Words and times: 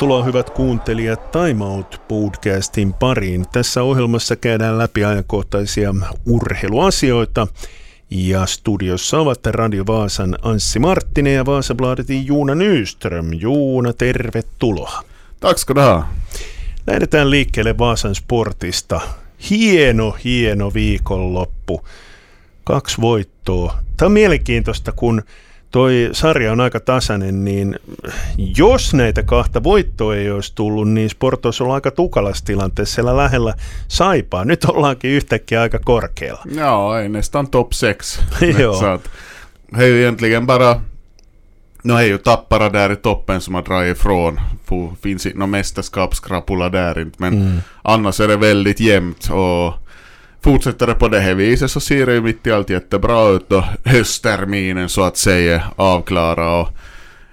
Tervetuloa 0.00 0.24
hyvät 0.24 0.50
kuuntelijat 0.50 1.30
Time 1.30 1.64
Out 1.64 2.02
podcastin 2.08 2.92
pariin. 2.92 3.46
Tässä 3.52 3.82
ohjelmassa 3.82 4.36
käydään 4.36 4.78
läpi 4.78 5.04
ajankohtaisia 5.04 5.94
urheiluasioita. 6.26 7.46
Ja 8.10 8.46
studiossa 8.46 9.18
ovat 9.18 9.46
Radio 9.46 9.84
Vaasan 9.86 10.38
Anssi 10.42 10.78
Marttinen 10.78 11.34
ja 11.34 11.46
Vaasabladetin 11.46 12.26
Juuna 12.26 12.54
Nyström. 12.54 13.30
Juuna, 13.32 13.92
tervetuloa. 13.92 15.04
Ha. 15.76 16.08
Lähdetään 16.86 17.30
liikkeelle 17.30 17.78
Vaasan 17.78 18.14
sportista. 18.14 19.00
Hieno, 19.50 20.16
hieno 20.24 20.74
viikonloppu. 20.74 21.88
Kaksi 22.64 23.00
voittoa. 23.00 23.78
Tämä 23.96 24.06
on 24.06 24.12
mielenkiintoista, 24.12 24.92
kun 24.92 25.22
toi 25.70 26.08
sarja 26.12 26.52
on 26.52 26.60
aika 26.60 26.80
tasainen, 26.80 27.44
niin 27.44 27.78
jos 28.56 28.94
näitä 28.94 29.22
kahta 29.22 29.62
voittoa 29.62 30.16
ei 30.16 30.30
olisi 30.30 30.54
tullut, 30.54 30.88
niin 30.88 31.10
Sport 31.10 31.44
olisi 31.44 31.62
ollut 31.62 31.74
aika 31.74 31.90
tukalassa 31.90 32.44
tilanteessa 32.44 32.94
siellä 32.94 33.16
lähellä 33.16 33.54
saipaa. 33.88 34.44
Nyt 34.44 34.64
ollaankin 34.64 35.10
yhtäkkiä 35.10 35.60
aika 35.62 35.78
korkealla. 35.78 36.42
Ja, 36.54 37.08
nästan 37.08 37.48
top 37.48 37.72
6. 37.72 38.20
Joo. 38.58 39.00
Det 39.76 39.84
är 39.84 39.86
ju 39.88 40.00
egentligen 40.00 40.46
bara 40.46 40.80
Nu 41.84 41.92
är 41.94 42.02
ju 42.02 42.18
Tappara 42.18 42.68
där 42.68 42.92
i 42.92 42.96
toppen 42.96 43.40
som 43.40 43.54
har 43.54 43.62
dragit 43.62 43.96
ifrån. 43.96 44.40
Finns 45.02 45.26
inte 45.26 45.38
någon 45.38 45.50
mästerskapskrapula 45.50 46.68
där 46.68 46.98
inte. 47.00 47.16
Men 47.18 47.32
Mm. 47.34 47.60
annars 47.82 48.20
är 48.20 48.28
det 48.28 48.36
väldigt 48.36 48.80
jämnt. 48.80 49.30
Och 49.30 49.74
fortsätter 50.42 50.86
det 50.86 50.94
på 50.94 51.08
det 51.08 51.20
här 51.20 51.34
viset 51.34 51.70
så 51.70 51.80
ser 51.80 52.06
det 52.06 52.14
ju 52.14 52.20
mitt 52.20 52.46
i 52.46 52.52
allt 52.52 52.70
jättebra 52.70 53.28
ut 53.28 53.48
då. 53.48 53.64
Höstterminen 53.84 54.88
så 54.88 55.02
att 55.02 55.16
säga 55.16 55.62
avklara. 55.76 56.60
Och 56.60 56.68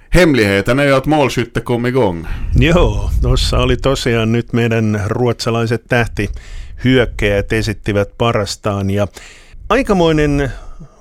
hemligheten 0.10 0.80
är 0.80 0.86
ju 0.86 0.94
att 0.96 1.06
målskytte 1.06 1.60
kom 1.60 1.86
igång. 1.86 2.28
Joo, 2.56 3.10
tuossa 3.22 3.60
oli 3.60 3.78
tosiaan 3.78 4.32
nyt 4.32 4.54
meidän 4.54 5.02
ruotsalaiset 5.06 5.84
tähtihyökkäjät 5.88 7.54
esittivät 7.54 8.18
parastaan 8.18 8.90
ja 8.90 9.08
aikamoinen 9.70 10.52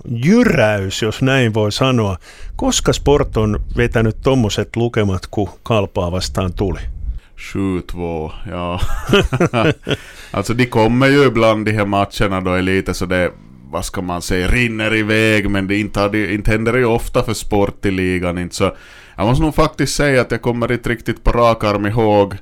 jyräys, 0.09 1.03
jos 1.03 1.23
näin 1.23 1.55
voi 1.55 1.73
sanoa. 1.73 2.17
Koska 2.57 2.93
Sport 2.93 3.37
on 3.37 3.61
vetänyt 3.77 4.17
tommoset 4.23 4.77
lukemat, 4.77 5.27
kun 5.27 5.49
kalpaa 5.63 6.13
vastaan 6.13 6.53
tuli? 6.53 6.96
7-2, 7.37 8.33
ja. 8.51 8.81
alltså 10.31 10.55
de 10.55 10.67
kommer 10.67 11.09
ju 11.09 11.25
ibland 11.25 11.67
de 11.67 11.73
här 11.73 11.87
matcherna 11.87 12.41
då 12.41 12.53
är 12.53 12.63
lite 12.63 12.95
så 12.95 13.07
det, 13.07 13.33
vad 13.71 13.85
ska 13.85 14.03
man 14.03 14.23
säga, 14.23 14.49
rinner 14.49 14.95
iväg 14.95 15.51
men 15.51 15.67
det 15.67 15.77
inte, 15.77 16.01
har 16.01 16.09
det, 16.09 16.35
inte 16.35 16.51
händer 16.51 16.73
det 16.73 16.79
ju 16.79 16.85
ofta 16.85 17.23
för 17.23 17.35
sport 17.35 17.87
i 17.87 17.91
ligan 17.91 18.39
inte 18.39 18.55
så. 18.55 18.77
Jag 19.17 19.27
måste 19.27 19.45
nog 19.45 19.55
faktiskt 19.55 19.97
säga 19.97 20.21
att 20.21 20.31
jag 20.31 20.43
kommer 20.43 20.73
inte 20.73 20.89
riktigt 20.89 21.25
på 21.25 21.31
rak 21.31 21.65
arm 21.65 21.87
ihåg 21.87 22.37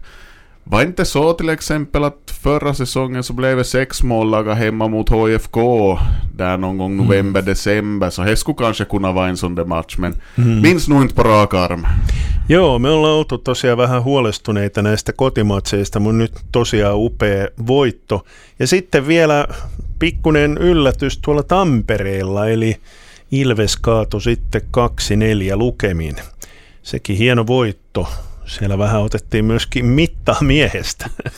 var 0.67 0.83
inte 0.83 1.05
så 1.05 1.33
till 1.33 1.49
exempel 1.49 2.05
att 2.05 2.39
förra 2.43 2.75
säsongen 2.75 3.23
så 3.23 3.33
blev 3.33 3.57
det 3.57 3.65
sex 3.65 4.03
mållaga 4.03 4.55
hemma 4.55 4.89
mot 4.89 5.09
HFK 5.09 5.99
där 6.37 6.57
någon 6.57 6.79
gång 6.79 6.97
november, 6.97 7.43
december 7.43 8.11
så 8.11 8.23
det 8.23 8.37
skulle 8.37 8.57
kanske 8.59 8.85
kunna 8.85 9.13
vara 9.13 9.29
en 9.29 9.37
sån 9.37 9.55
där 9.55 9.65
match 9.65 9.97
men 9.99 10.15
minns 10.63 10.89
nog 10.89 11.03
inte 11.03 11.15
på 11.15 11.23
rak 11.23 11.55
arm. 11.55 11.87
Joo, 12.49 12.79
me 12.79 12.91
ollaan 12.91 13.15
oltu 13.15 13.39
tosiaan 13.39 13.79
vähän 13.79 14.03
huolestuneita 14.03 14.83
näistä 14.83 15.13
kotimatseista, 15.13 16.01
mutta 16.01 16.19
nyt 16.19 16.33
tosiaan 16.53 16.97
upea 16.97 17.49
voitto. 17.67 18.25
Ja 18.59 18.67
sitten 18.67 19.07
vielä 19.07 19.47
pikkunen 19.99 20.59
yllätys 20.59 21.19
tuolla 21.19 21.43
Tampereella, 21.43 22.49
eli 22.49 22.77
Ilves 23.31 23.77
kaatui 23.77 24.23
sitten 24.23 24.63
2-4 25.55 25.57
lukemin. 25.57 26.17
Sekin 26.83 27.17
hieno 27.17 27.47
voitto. 27.47 28.09
Siellä 28.47 28.79
vähän 28.79 29.03
otettiin 29.03 29.45
myöskin 29.45 29.87
mittaa 29.87 30.39
miehestä. 30.41 31.11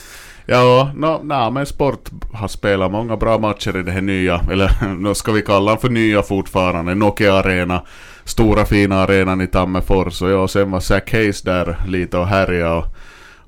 Ja, 0.49 0.91
no, 0.93 1.19
nej, 1.23 1.51
men 1.51 1.65
Sport 1.65 2.09
har 2.33 2.47
spelat 2.47 2.91
många 2.91 3.17
bra 3.17 3.37
matcher 3.37 3.77
i 3.77 3.83
det 3.83 3.91
här 3.91 4.01
nya, 4.01 4.39
eller 4.51 4.71
nu 4.99 5.15
ska 5.15 5.31
vi 5.31 5.41
kalla 5.41 5.77
för 5.77 5.89
nya 5.89 6.21
fortfarande, 6.21 6.95
Nokia 6.95 7.35
Arena, 7.35 7.81
stora 8.27 8.65
fina 8.65 8.95
arenan 8.95 9.41
i 9.41 9.47
Tammerfors 9.47 10.21
och 10.21 10.29
ja, 10.29 10.47
sen 10.47 10.71
var 10.71 10.79
Zack 10.79 11.11
Hayes 11.11 11.41
där 11.41 11.77
lite 11.87 12.17
och 12.17 12.27
härjade. 12.27 12.75
och 12.75 12.85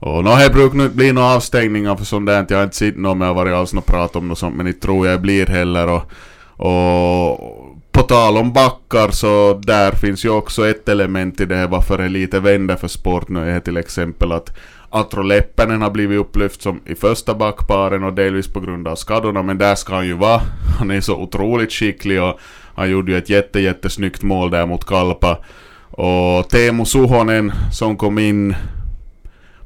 och 0.01 0.23
nå, 0.23 0.35
det 0.35 0.49
brukar 0.49 0.77
nog 0.77 0.85
inte 0.85 0.95
bli 0.95 1.11
några 1.11 1.35
avstängningar 1.35 1.95
för 1.95 2.05
sånt 2.05 2.25
där, 2.25 2.45
jag 2.49 2.57
har 2.57 2.63
inte 2.63 2.75
sett 2.75 2.97
något 2.97 3.27
har 3.27 3.33
varit 3.33 3.53
alls 3.53 3.73
något 3.73 3.85
prat 3.85 4.15
om 4.15 4.27
något 4.27 4.37
sånt, 4.37 4.55
men 4.55 4.67
inte 4.67 4.79
tror 4.79 5.07
jag 5.07 5.15
det 5.15 5.21
blir 5.21 5.45
heller 5.45 5.87
och, 5.87 6.11
och 6.65 7.39
på 7.91 8.01
tal 8.01 8.37
om 8.37 8.53
backar 8.53 9.11
så 9.11 9.61
där 9.63 9.91
finns 9.91 10.25
ju 10.25 10.29
också 10.29 10.67
ett 10.67 10.89
element 10.89 11.41
i 11.41 11.45
det 11.45 11.55
här 11.55 11.67
varför 11.67 11.97
det 11.97 12.09
lite 12.09 12.39
vänder 12.39 12.75
för 12.75 12.87
sport 12.87 13.29
nu 13.29 13.49
är 13.49 13.59
till 13.59 13.77
exempel 13.77 14.31
att 14.31 14.57
Atro 14.89 15.21
Leppänen 15.21 15.81
har 15.81 15.89
blivit 15.89 16.19
upplyft 16.19 16.61
som 16.61 16.81
i 16.85 16.95
första 16.95 17.33
backparen 17.33 18.03
och 18.03 18.13
delvis 18.13 18.47
på 18.47 18.59
grund 18.59 18.87
av 18.87 18.95
skadorna 18.95 19.41
men 19.41 19.57
där 19.57 19.75
ska 19.75 19.95
han 19.95 20.07
ju 20.07 20.13
vara. 20.13 20.41
Han 20.79 20.91
är 20.91 21.01
så 21.01 21.15
otroligt 21.15 21.71
skicklig 21.71 22.23
och 22.23 22.39
han 22.79 22.89
gjorde 22.89 23.11
ju 23.11 23.17
ett 23.17 23.29
jätte 23.29 23.59
jättesnyggt 23.59 24.23
mål 24.23 24.51
där 24.51 24.65
mot 24.65 24.85
Kalpa. 24.85 25.37
Och 25.91 26.49
Teemu 26.49 26.85
Suhonen 26.85 27.51
som 27.71 27.97
kom 27.97 28.19
in 28.19 28.55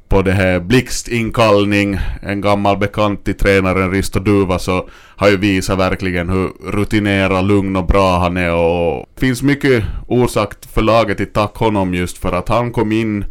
på 0.08 0.22
det 0.22 0.32
här 0.32 0.60
blixtinkallning, 0.60 2.00
en 2.22 2.42
gammal 2.42 2.78
bekant 2.78 3.26
till 3.26 3.38
tränaren 3.38 3.92
Risto 3.92 4.20
Duva 4.20 4.60
så 4.60 4.90
har 5.16 5.30
ju 5.30 5.38
visat 5.38 5.80
verkligen 5.80 6.30
hur 6.30 6.50
rutinerad, 6.72 7.48
lugn 7.48 7.76
och 7.76 7.86
bra 7.86 8.18
han 8.18 8.38
är 8.38 8.54
och 8.54 9.06
det 9.16 9.20
finns 9.20 9.44
mycket 9.44 9.84
orsak 10.08 10.54
för 10.74 10.82
laget 10.82 11.20
i 11.20 11.26
tack 11.26 11.56
honom 11.56 11.94
just 11.94 12.18
för 12.18 12.32
att 12.32 12.50
han 12.50 12.72
kom 12.72 12.92
in 12.92 13.26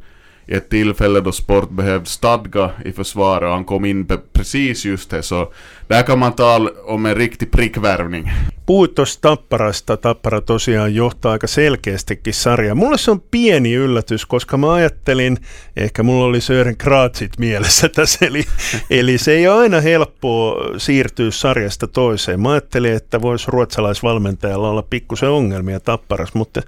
i 0.47 0.55
ett 0.55 0.69
tillfälle 0.69 1.21
då 1.21 1.33
sport 1.33 1.71
behövde 1.71 2.07
stadga 2.07 2.71
i 2.85 2.93
försvaret 2.93 3.47
och 3.47 3.55
han 3.55 3.65
kom 3.65 3.85
in 3.85 4.07
precis 4.33 4.85
just 4.85 5.11
det 5.11 5.23
så 5.23 5.53
där 5.87 6.03
kan 6.03 6.19
man 6.19 6.33
tala 6.33 6.71
om 6.85 7.07
en 7.07 7.15
riktig 7.15 7.51
prickvärvning. 7.51 8.31
Puhuit 8.67 8.95
tuosta 8.95 9.29
Tapparasta. 9.29 9.97
Tappara 9.97 10.41
tosiaan 10.41 10.95
johtaa 10.95 11.33
aika 11.33 11.47
selkeästikin 11.47 12.35
sarjaa. 12.35 12.75
Mulle 12.75 12.99
se 12.99 13.11
on 13.11 13.21
pieni 13.21 13.75
yllätys, 13.75 14.27
koska 14.27 14.57
mä 14.57 14.73
ajattelin, 14.73 15.39
ehkä 15.77 16.03
mulla 16.03 16.25
oli 16.25 16.41
Sören 16.41 16.77
Kraatsit 16.77 17.39
mielessä 17.39 17.89
tässä, 17.89 18.27
eli, 18.27 18.45
eli 18.91 19.19
se 19.19 19.33
ei 19.33 19.49
ole 19.49 19.61
aina 19.61 19.81
helppoa 19.81 20.79
siirtyä 20.79 21.31
sarjasta 21.31 21.87
toiseen. 21.87 22.41
Mä 22.41 22.51
ajattelin, 22.51 22.93
että 22.93 23.23
voisi 23.23 23.51
ruotsalaisvalmentajalla 23.51 24.71
olla 24.71 24.83
pikkusen 24.83 25.29
ongelmia 25.29 25.81
Tapparas, 25.81 26.35
mutta 26.35 26.63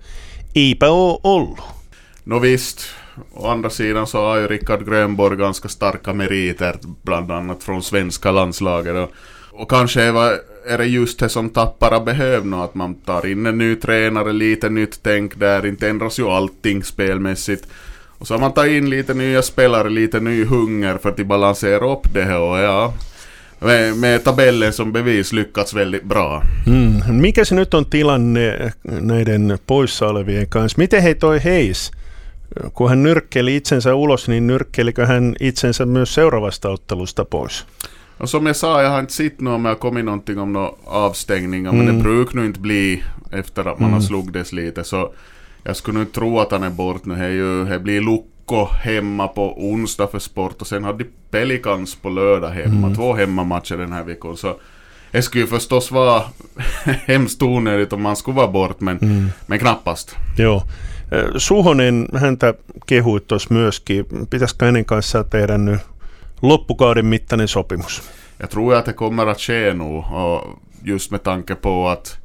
eipä 0.54 0.90
ole 0.90 1.20
ollut. 1.24 1.60
Nå 2.26 2.40
visst, 2.40 2.78
å 3.32 3.48
andra 3.48 3.70
sidan 3.70 4.06
så 4.06 4.18
har 4.18 4.36
ju 4.38 4.46
Rickard 4.46 4.86
Grönborg 4.86 5.36
ganska 5.36 5.68
starka 5.68 6.12
meriter, 6.12 6.76
bland 7.02 7.30
annat 7.30 7.62
från 7.62 7.82
svenska 7.82 8.30
landslaget. 8.30 8.94
Och, 8.96 9.10
och 9.60 9.70
kanske 9.70 10.02
är, 10.02 10.38
är 10.66 10.78
det 10.78 10.86
just 10.86 11.18
det 11.18 11.28
som 11.28 11.50
Tappara 11.50 12.00
behöver 12.00 12.46
nu, 12.46 12.56
att 12.56 12.74
man 12.74 12.94
tar 12.94 13.26
in 13.26 13.46
en 13.46 13.58
ny 13.58 13.76
tränare, 13.76 14.32
lite 14.32 14.68
nytt 14.68 14.98
tänk 15.02 15.38
där, 15.38 15.66
inte 15.66 15.88
ändras 15.88 16.18
ju 16.18 16.28
allting 16.28 16.84
spelmässigt. 16.84 17.66
Och 18.18 18.26
så 18.26 18.34
har 18.34 18.40
man 18.40 18.52
tagit 18.52 18.72
in 18.72 18.90
lite 18.90 19.14
nya 19.14 19.42
spelare, 19.42 19.90
lite 19.90 20.20
ny 20.20 20.44
hunger 20.44 20.98
för 20.98 21.10
att 21.10 21.26
balansera 21.26 21.92
upp 21.92 22.14
det 22.14 22.22
här 22.22 22.38
och 22.38 22.58
ja, 22.58 22.94
med, 23.58 23.96
med 23.96 24.24
tabellen 24.24 24.72
som 24.72 24.92
bevis 24.92 25.32
lyckats 25.32 25.74
väldigt 25.74 26.04
bra. 26.04 26.42
Mm. 26.66 27.20
Mikä 27.20 27.44
se 27.44 27.54
nyt 27.54 27.74
on 27.74 27.84
tilanne 27.84 28.72
näiden 28.82 29.58
poissa 29.66 30.08
olevien 30.08 30.46
kanssa? 30.46 30.80
Miten 30.80 31.02
hei 31.02 31.14
toi 31.14 31.38
Heis, 31.38 31.92
kun 32.74 32.88
hän 32.88 33.02
nyrkkeli 33.02 33.56
itsensä 33.56 33.94
ulos, 33.94 34.28
niin 34.28 34.46
nyrkkelikö 34.46 35.06
hän 35.06 35.36
itsensä 35.40 35.86
myös 35.86 36.14
seuraavasta 36.14 36.70
ottelusta 36.70 37.24
pois? 37.24 37.66
Och 38.20 38.28
som 38.30 38.46
jag 38.46 38.56
sa, 38.56 38.82
jag 38.82 38.90
har 38.90 39.00
inte 39.00 39.12
sett 39.12 39.40
något 39.40 39.54
om 39.54 39.64
jag 39.64 39.78
kommit 39.78 40.04
någonting 40.04 40.38
om 40.38 40.52
några 40.52 40.70
avstängningar, 40.86 41.72
men 41.72 41.80
Mm. 41.88 41.96
det 41.96 42.02
brukar 42.02 42.36
nog 42.36 42.44
inte 42.44 42.60
bli 42.60 43.02
efter 43.32 43.68
att 43.68 43.78
man 43.80 43.92
har 43.92 44.00
slugits 44.00 44.52
lite, 44.52 44.84
så 44.84 45.14
jag 45.64 45.76
skulle 45.76 46.00
inte 46.00 46.12
tro 46.14 46.38
att 46.40 46.50
han 46.52 46.62
är 46.62 46.70
bort 46.70 47.04
nu. 47.04 47.14
Det, 47.14 47.24
är 47.24 47.28
ju, 47.30 47.64
det 47.64 47.78
blir 47.78 48.00
Lukko 48.00 48.66
hemma 48.82 49.28
på 49.28 49.68
onsdag 49.70 50.06
för 50.10 50.18
sport 50.18 50.60
och 50.60 50.66
sen 50.66 50.84
har 50.84 50.92
de 50.92 51.04
Pelicans 51.30 51.94
på 51.94 52.08
lördag 52.10 52.50
hemma. 52.50 52.94
Två 52.94 53.12
hemmamatcher 53.14 53.76
den 53.76 53.92
här 53.92 54.04
veckan, 54.04 54.36
så 54.36 54.56
det 55.14 55.22
skulle 55.22 55.44
ju 55.44 55.46
förstås 55.46 55.90
vara 55.90 56.22
hemskt 57.06 57.42
onödigt 57.42 57.92
om 57.92 58.02
man 58.02 58.16
skulle 58.16 58.36
vara 58.36 58.48
bort, 58.48 58.80
men, 58.80 58.98
men 59.46 59.58
knappast. 59.58 60.16
Joo. 60.38 60.62
Ö, 61.10 61.38
Suhonen, 61.38 62.08
häntä 62.14 62.54
kehuit 62.88 63.26
tuossa 63.26 63.54
myöskin. 63.54 64.06
Pitäisikö 64.30 64.66
hänen 64.66 64.84
kanssaan 64.84 65.24
tehdä 65.30 65.58
nyt 65.58 65.80
loppukauden 66.42 67.06
mittainen 67.06 67.48
sopimus? 67.48 68.02
Jag 68.38 68.50
tror 68.50 68.74
att 68.74 68.84
det 68.84 68.92
kommer 68.92 69.26
att 69.26 69.40
ske 69.40 69.74
nu, 69.74 69.84
och 69.84 70.60
just 70.82 71.10
med 71.10 71.22
tanke 71.22 71.54
på 71.54 71.88
att 71.88 72.18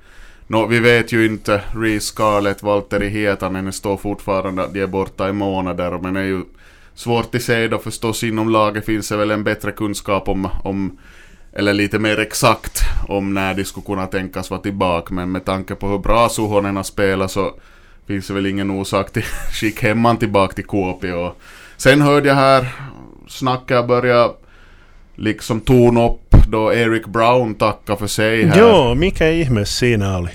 Nå, 0.47 0.67
vi 0.67 0.79
vet 0.79 1.11
ju 1.11 1.25
inte, 1.25 1.61
Reece 1.75 2.05
Scarlett, 2.05 2.63
Valtteri 2.63 3.09
Hietanen 3.09 3.73
står 3.73 3.97
fortfarande, 3.97 4.67
de 4.73 4.81
är 4.81 4.87
borta 4.87 5.29
i 5.29 5.33
månader, 5.33 5.99
men 6.01 6.13
det 6.13 6.19
är 6.19 6.25
ju 6.25 6.41
svårt 6.95 7.35
att 7.35 7.41
säga 7.41 7.67
då 7.67 7.77
förstås 7.77 8.23
inom 8.23 8.49
laget 8.49 8.85
finns 8.85 9.09
det 9.09 9.17
väl 9.17 9.31
en 9.31 9.43
bättre 9.43 9.71
kunskap 9.71 10.29
om, 10.29 10.47
om 10.63 10.97
eller 11.53 11.73
lite 11.73 11.99
mer 11.99 12.19
exakt 12.19 12.81
om 13.07 13.33
när 13.33 13.53
de 13.53 13.65
skulle 13.65 13.85
kunna 13.85 14.07
tänkas 14.07 14.49
vara 14.49 14.61
tillbaka, 14.61 15.13
men 15.13 15.31
med 15.31 15.45
tanke 15.45 15.75
på 15.75 15.87
hur 15.87 15.97
bra 15.99 16.29
Suhonen 16.29 16.75
har 16.75 16.83
spelat 16.83 17.31
så 17.31 17.53
finns 18.07 18.27
det 18.27 18.33
väl 18.33 18.45
ingen 18.45 18.71
orsak 18.71 19.11
till 19.11 19.23
skicka 19.51 19.87
hemman 19.87 20.17
tillbaka 20.17 20.53
till 20.53 20.65
Kuopio. 20.65 21.31
Sen 21.77 22.01
hörde 22.01 22.27
jag 22.27 22.35
här 22.35 22.67
snacka 23.27 23.83
börja 23.83 24.31
liksom 25.15 25.61
tona 25.61 26.05
upp 26.05 26.35
då 26.47 26.73
Eric 26.73 27.05
Brown 27.05 27.55
tackar 27.55 27.95
för 27.95 28.07
sig 28.07 28.45
här. 28.45 28.59
Joo, 28.59 28.95
mikä 28.95 29.31
ihme 29.31 29.65
siinä 29.65 30.17
oli? 30.17 30.31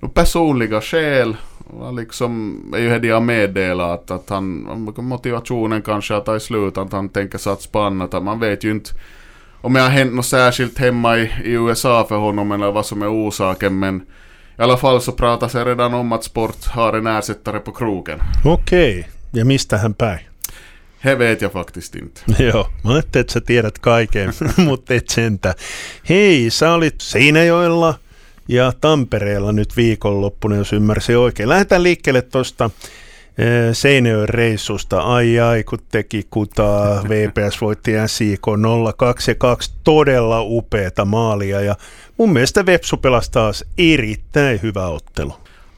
No, 0.00 0.08
personliga 0.08 0.80
skäl. 0.80 1.36
Liksom 1.96 2.60
är 2.76 2.78
ju 2.78 2.98
det 2.98 3.08
jag 3.08 3.22
meddelar 3.22 3.94
att, 3.94 4.10
att 4.10 4.30
han, 4.30 4.94
motivationen 4.96 5.82
kanske 5.82 6.16
att 6.16 6.24
ta 6.24 6.36
i 6.36 6.40
slut 6.40 6.78
att 6.78 6.92
han 6.92 7.08
tänker 7.08 7.38
satsa 7.38 7.68
på 7.72 7.80
annat. 7.80 8.22
Man 8.22 8.40
vet 8.40 8.64
ju 8.64 8.70
inte 8.70 8.90
om 9.60 9.72
det 9.72 9.80
har 9.80 9.88
hänt 9.88 10.14
något 10.14 10.26
särskilt 10.26 10.78
hemma 10.78 11.16
i, 11.18 11.30
i 11.44 11.52
USA 11.52 12.06
för 12.08 12.16
honom 12.16 12.52
eller 12.52 12.72
vad 12.72 12.86
som 12.86 13.02
är 13.02 13.12
orsaken 13.12 13.78
men 13.78 14.02
i 14.58 14.62
alla 14.62 14.76
fall 14.76 15.00
så 15.00 15.12
pratas 15.12 15.52
det 15.52 15.64
redan 15.64 15.94
om 15.94 16.12
att 16.12 16.24
sport 16.24 16.66
har 16.66 16.92
en 16.92 17.06
ersättare 17.06 17.58
på 17.58 17.72
krogen. 17.72 18.20
Okei, 18.44 19.06
ja 19.32 19.44
mistä 19.44 19.78
hän 19.78 19.94
päin? 19.94 20.18
He 21.04 21.14
vet 21.14 21.42
jag 21.42 21.52
faktiskt 21.52 21.94
inte. 21.94 22.20
Joo, 22.44 22.68
mä 22.84 22.92
ajattelin, 22.92 23.20
että 23.20 23.32
sä 23.32 23.40
tiedät 23.40 23.78
kaiken, 23.78 24.32
mutta 24.68 24.94
et 24.94 25.08
sentä. 25.08 25.54
Hei, 26.08 26.50
sä 26.50 26.72
olit 26.72 26.94
Seinäjoella 27.00 27.94
ja 28.48 28.72
Tampereella 28.80 29.52
nyt 29.52 29.76
viikonloppuna, 29.76 30.56
jos 30.56 30.72
ymmärsin 30.72 31.18
oikein. 31.18 31.48
Lähdetään 31.48 31.82
liikkeelle 31.82 32.22
tuosta 32.22 32.70
Seinäjoen 33.72 34.28
reissusta. 34.28 35.00
Ai 35.00 35.40
ai, 35.40 35.64
kun 35.64 35.78
teki 35.90 36.26
kutaa. 36.30 37.02
VPS 37.08 37.60
voitti 37.60 37.92
SIK 38.06 38.46
0-2 38.46 38.50
ja 39.28 39.34
2 39.34 39.72
todella 39.84 40.42
upeata 40.42 41.04
maalia. 41.04 41.60
Ja 41.60 41.74
mun 42.18 42.32
mielestä 42.32 42.66
Vepsu 42.66 42.96
pelasi 42.96 43.32
taas 43.32 43.64
erittäin 43.78 44.62
hyvä 44.62 44.86
ottelu. 44.86 45.32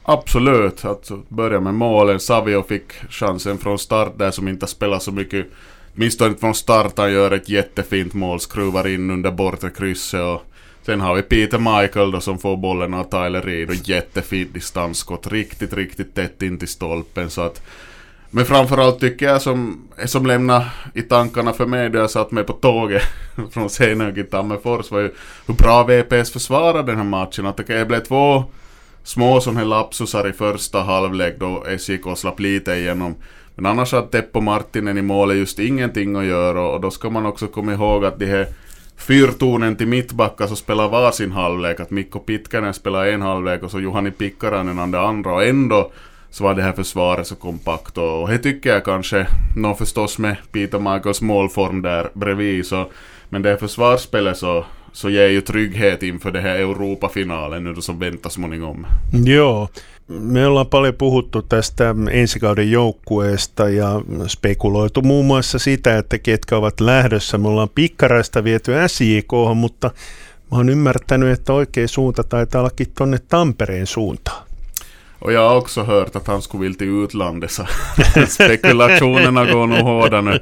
Absolut, 0.05 0.85
att 0.85 1.11
börja 1.35 1.59
med 1.59 1.73
målen. 1.73 2.19
Savio 2.19 2.63
fick 2.63 2.93
chansen 3.09 3.57
från 3.57 3.79
start 3.79 4.19
där 4.19 4.31
som 4.31 4.47
inte 4.47 4.67
spelar 4.67 4.99
så 4.99 5.11
mycket. 5.11 5.47
Minst 5.93 6.21
från 6.39 6.55
start, 6.55 6.97
han 6.97 7.11
gör 7.11 7.31
ett 7.31 7.49
jättefint 7.49 8.13
mål, 8.13 8.39
skruvar 8.39 8.87
in 8.87 9.11
under 9.11 9.31
bortre 9.31 9.69
krysset 9.69 10.21
och 10.21 10.41
sen 10.85 11.01
har 11.01 11.15
vi 11.15 11.21
Peter 11.21 11.57
Michael 11.57 12.11
då 12.11 12.19
som 12.19 12.39
får 12.39 12.57
bollen 12.57 12.93
av 12.93 13.03
Tyler 13.03 13.41
Reed 13.41 13.69
och 13.69 13.75
jättefint 13.75 14.53
distansskott, 14.53 15.27
riktigt, 15.27 15.73
riktigt 15.73 16.15
tätt 16.15 16.41
in 16.41 16.57
till 16.57 16.67
stolpen 16.67 17.29
så 17.29 17.41
att 17.41 17.61
men 18.33 18.45
framförallt 18.45 18.99
tycker 18.99 19.25
jag 19.25 19.41
som, 19.41 19.87
som 20.05 20.25
lämnar 20.25 20.65
i 20.93 21.01
tankarna 21.01 21.53
för 21.53 21.65
mig 21.65 21.89
då 21.89 21.99
jag 21.99 22.09
satt 22.09 22.31
med 22.31 22.47
på 22.47 22.53
tåget 22.53 23.03
från 23.51 23.69
Seinäjoki 23.69 24.21
till 24.21 24.31
Tammerfors 24.31 24.91
var 24.91 24.99
ju 24.99 25.11
hur 25.47 25.53
bra 25.53 25.83
VPS 25.83 26.31
försvarade 26.31 26.91
den 26.91 26.97
här 26.97 27.03
matchen. 27.03 27.45
Att 27.45 27.57
det 27.57 27.87
blev 27.87 27.99
två 27.99 28.43
små 29.03 29.41
sådana 29.41 29.59
här 29.59 29.67
lapsusar 29.67 30.29
i 30.29 30.33
första 30.33 30.81
halvlek 30.81 31.39
då 31.39 31.63
SJK 31.77 32.17
slapp 32.17 32.39
lite 32.39 32.71
igenom. 32.71 33.15
Men 33.55 33.65
annars 33.65 33.91
hade 33.91 34.07
Teppo 34.07 34.41
Martinen 34.41 34.97
i 34.97 35.01
målet 35.01 35.37
just 35.37 35.59
ingenting 35.59 36.15
att 36.15 36.25
göra 36.25 36.61
och 36.61 36.81
då 36.81 36.91
ska 36.91 37.09
man 37.09 37.25
också 37.25 37.47
komma 37.47 37.73
ihåg 37.73 38.05
att 38.05 38.19
de 38.19 38.25
här 38.25 38.47
fyrtonen 38.97 39.75
till 39.75 39.87
mittbackar 39.87 40.47
så 40.47 40.55
spelar 40.55 40.87
varsin 40.87 41.31
halvlek. 41.31 41.79
Att 41.79 41.91
Mikko 41.91 42.19
Pitkänen 42.19 42.73
spelar 42.73 43.05
en 43.05 43.21
halvlek 43.21 43.63
och 43.63 43.71
så 43.71 43.79
Juhani 43.79 44.11
Pikkarainen 44.11 44.75
den 44.75 44.95
andra 44.95 45.33
och 45.33 45.45
ändå 45.45 45.91
så 46.29 46.43
var 46.43 46.53
det 46.53 46.61
här 46.61 46.71
försvaret 46.71 47.27
så 47.27 47.35
kompakt 47.35 47.97
och, 47.97 48.21
och 48.21 48.29
det 48.29 48.37
tycker 48.37 48.69
jag 48.69 48.85
kanske, 48.85 49.27
nå 49.55 49.75
förstås 49.75 50.17
med 50.17 50.35
Peter 50.51 50.79
Michaels 50.79 51.21
målform 51.21 51.81
där 51.81 52.09
bredvid 52.13 52.65
så 52.65 52.91
men 53.29 53.41
det 53.41 53.49
här 53.49 53.57
försvarsspelet 53.57 54.37
så 54.37 54.65
så 54.93 55.09
ger 55.09 55.27
ju 55.27 55.41
trygghet 55.41 56.03
inför 56.03 56.31
det 56.31 56.41
här 56.41 56.55
Europafinalen 56.55 57.63
nu 57.63 57.75
som 57.75 57.99
väntar 57.99 58.29
småningom. 58.29 58.85
Jo. 59.13 59.67
Me 60.19 60.47
ollaan 60.47 60.67
paljon 60.67 60.93
puhuttu 60.93 61.41
tästä 61.41 61.95
ensikauden 62.11 62.71
joukkueesta 62.71 63.69
ja 63.69 64.01
spekuloitu 64.27 65.01
muun 65.01 65.25
muassa 65.25 65.59
sitä, 65.59 65.97
että 65.97 66.19
ketkä 66.19 66.57
ovat 66.57 66.79
lähdössä. 66.79 67.37
Me 67.37 67.47
ollaan 67.47 67.69
pikkaraista 67.69 68.43
viety 68.43 68.71
SJK, 68.87 69.31
mutta 69.55 69.91
mä 70.51 70.57
oon 70.57 70.69
ymmärtänyt, 70.69 71.29
että 71.29 71.53
oikea 71.53 71.87
suunta 71.87 72.23
taitaa 72.23 72.61
ollakin 72.61 72.91
tonne 72.97 73.17
Tampereen 73.27 73.87
suuntaan. 73.87 74.43
Och 75.21 75.33
jag 75.33 75.49
har 75.49 75.57
också 75.57 75.83
hört 75.83 76.15
att 76.15 76.27
han 76.27 76.41
skulle 76.41 76.61
vilja 76.61 76.77
till 76.77 76.89
utlandet 76.89 77.51
så 77.51 77.65
spekulationerna 78.29 79.45
går 79.45 79.67
nog 79.67 79.79
hårda 79.79 80.21
nu. 80.21 80.39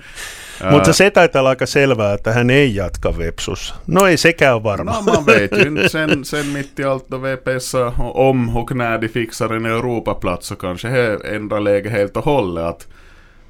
Mutta 0.72 0.94
se 0.94 1.12
taitaa 1.12 1.40
olla 1.40 1.50
aika 1.50 1.66
selvää, 1.66 2.14
että 2.14 2.34
hän 2.34 2.50
ei 2.50 2.76
jatka 2.76 3.18
Vepsussa. 3.18 3.76
No 3.88 4.08
ei 4.08 4.18
sekään 4.18 4.56
ole 4.56 4.64
varma. 4.64 4.92
No 4.92 5.02
man 5.02 5.26
vet 5.26 5.52
ju 5.52 5.90
sen, 5.90 6.26
sen 6.26 6.46
mitt 6.46 6.80
i 6.80 6.84
allt 6.84 7.12
då 7.12 7.22
VPS 7.22 7.76
om 8.14 8.58
och 8.58 8.76
när 8.76 9.02
de 9.02 9.08
fixar 9.08 9.54
en 9.54 9.66
Europaplats 9.66 10.48
så 10.48 10.56
kanske 10.56 10.90
det 10.90 11.36
ändrar 11.36 11.60
läge 11.60 11.90
helt 11.90 12.18
och 12.18 12.26
hållet. 12.26 12.66
Att, 12.66 12.88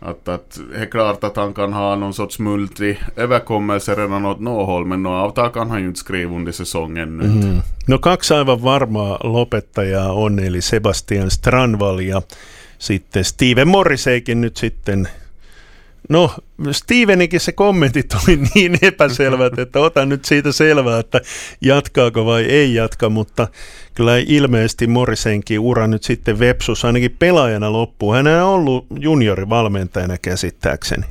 att, 0.01 0.29
att 0.29 0.59
det 0.71 0.81
är 0.81 0.85
klart 0.85 1.23
att 1.23 1.35
han 1.35 1.53
kan 1.53 1.73
ha 1.73 1.95
någon 1.95 2.13
sorts 2.13 2.39
muntlig 2.39 3.03
överkommelse 3.15 3.95
redan 3.95 4.25
åt 4.25 4.39
något 4.39 4.65
håll, 4.65 4.85
men 4.85 5.03
något 5.03 5.29
avtal 5.29 5.49
kan 5.49 5.69
han 5.69 5.81
ju 5.81 5.87
inte 5.87 5.99
skriva 5.99 6.35
under 6.35 6.51
säsongen 6.51 7.17
nu. 7.17 7.23
Mm. 7.23 7.61
No 7.87 7.97
kaksi 7.97 8.33
aivan 8.33 8.61
varmaa 8.61 9.17
lopettajaa 9.23 10.13
on, 10.13 10.39
eli 10.39 10.61
Sebastian 10.61 11.31
Stranval 11.31 11.99
ja 11.99 12.21
sitten 12.77 13.23
Steven 13.23 13.67
Morriseikin 13.67 14.41
nyt 14.41 14.57
sitten 14.57 15.07
No, 16.09 16.31
Stevenikin 16.71 17.39
se 17.39 17.51
kommentit 17.51 18.13
oli 18.13 18.35
niin 18.55 18.77
epäselvät, 18.81 19.59
että 19.59 19.79
otan 19.79 20.09
nyt 20.09 20.25
siitä 20.25 20.51
selvää, 20.51 20.99
että 20.99 21.21
jatkaako 21.61 22.25
vai 22.25 22.43
ei 22.43 22.73
jatka, 22.73 23.09
mutta 23.09 23.47
kyllä 23.93 24.17
ilmeisesti 24.17 24.87
Morrisenkin 24.87 25.59
ura 25.59 25.87
nyt 25.87 26.03
sitten 26.03 26.39
Vepsus 26.39 26.85
ainakin 26.85 27.15
pelaajana 27.19 27.71
loppuu. 27.71 28.13
Hän 28.13 28.27
on 28.27 28.43
ollut 28.43 28.85
juniorivalmentajana 28.99 30.17
käsittääkseni. 30.17 31.05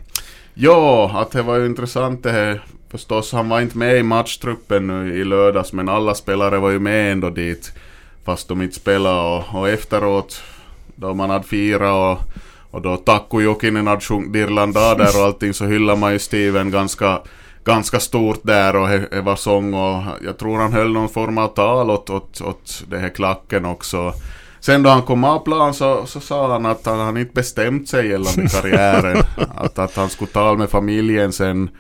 Joo, 0.57 1.11
att 1.15 1.33
det 1.33 1.47
var 1.47 1.57
ju 1.57 1.67
intressant 1.67 2.23
det 2.23 2.33
här. 2.33 2.59
Förstås, 2.91 3.33
han 3.33 3.49
var 3.49 3.61
inte 3.61 3.79
med 3.79 3.99
i 3.99 4.03
matchtruppen 4.03 4.87
nu 4.87 5.21
i 5.21 5.25
lördags, 5.25 5.73
men 5.73 5.89
alla 5.89 6.15
spelare 6.15 6.59
var 6.59 6.71
ju 6.71 6.79
med 6.79 7.13
ändå 7.13 7.31
dit. 7.31 7.73
Fast 8.25 8.49
de 8.49 8.63
inte 8.63 8.75
spelade 8.75 9.21
och, 9.21 9.55
och 9.55 9.69
efteråt, 9.69 10.43
då 10.97 11.15
man 11.15 11.31
hade 11.31 11.45
firat 11.45 12.19
och 12.19 12.33
och 12.71 12.83
då 12.83 12.97
Takku 12.97 13.41
Jokinen 13.41 13.87
hade 13.87 14.01
sjungit 14.01 14.33
Dirlanda 14.33 14.95
där 14.95 15.19
och 15.19 15.25
allting 15.25 15.55
så 15.55 15.67
hyllar 15.67 15.97
man 15.97 16.13
ju 16.13 16.19
Steven 16.19 16.71
ganska, 16.71 17.21
ganska 17.65 18.01
stort 18.01 18.41
där 18.43 18.77
och 18.77 18.89
det 18.89 19.21
var 19.21 19.37
sång 19.37 19.75
och 19.75 20.03
jag 20.25 20.39
tror 20.39 20.59
han 20.59 20.73
höll 20.73 20.93
någon 20.93 21.09
form 21.09 21.39
av 21.39 21.49
tal 21.49 21.91
åt, 21.91 22.11
åt, 22.11 22.41
åt 22.41 22.85
det 22.89 22.99
här 22.99 23.09
klacken 23.09 23.65
också. 23.65 24.15
Sen 24.61 24.83
då 24.83 24.91
han 24.91 25.03
kom 25.03 25.25
av 25.25 25.39
plan 25.39 25.75
så, 25.75 26.07
så 26.07 26.21
sa 26.21 26.53
han 26.53 26.67
att 26.67 26.87
han, 26.87 26.99
han 26.99 27.17
inte 27.17 27.33
bestämt 27.35 27.89
sig 27.89 28.09
gällande 28.09 28.49
karriären. 28.53 29.23
att, 29.57 29.79
att 29.79 29.97
han 29.97 30.09
skulle 30.09 30.31
tala 30.31 30.59
med 30.59 30.71
familjen 30.71 31.33
sen 31.33 31.71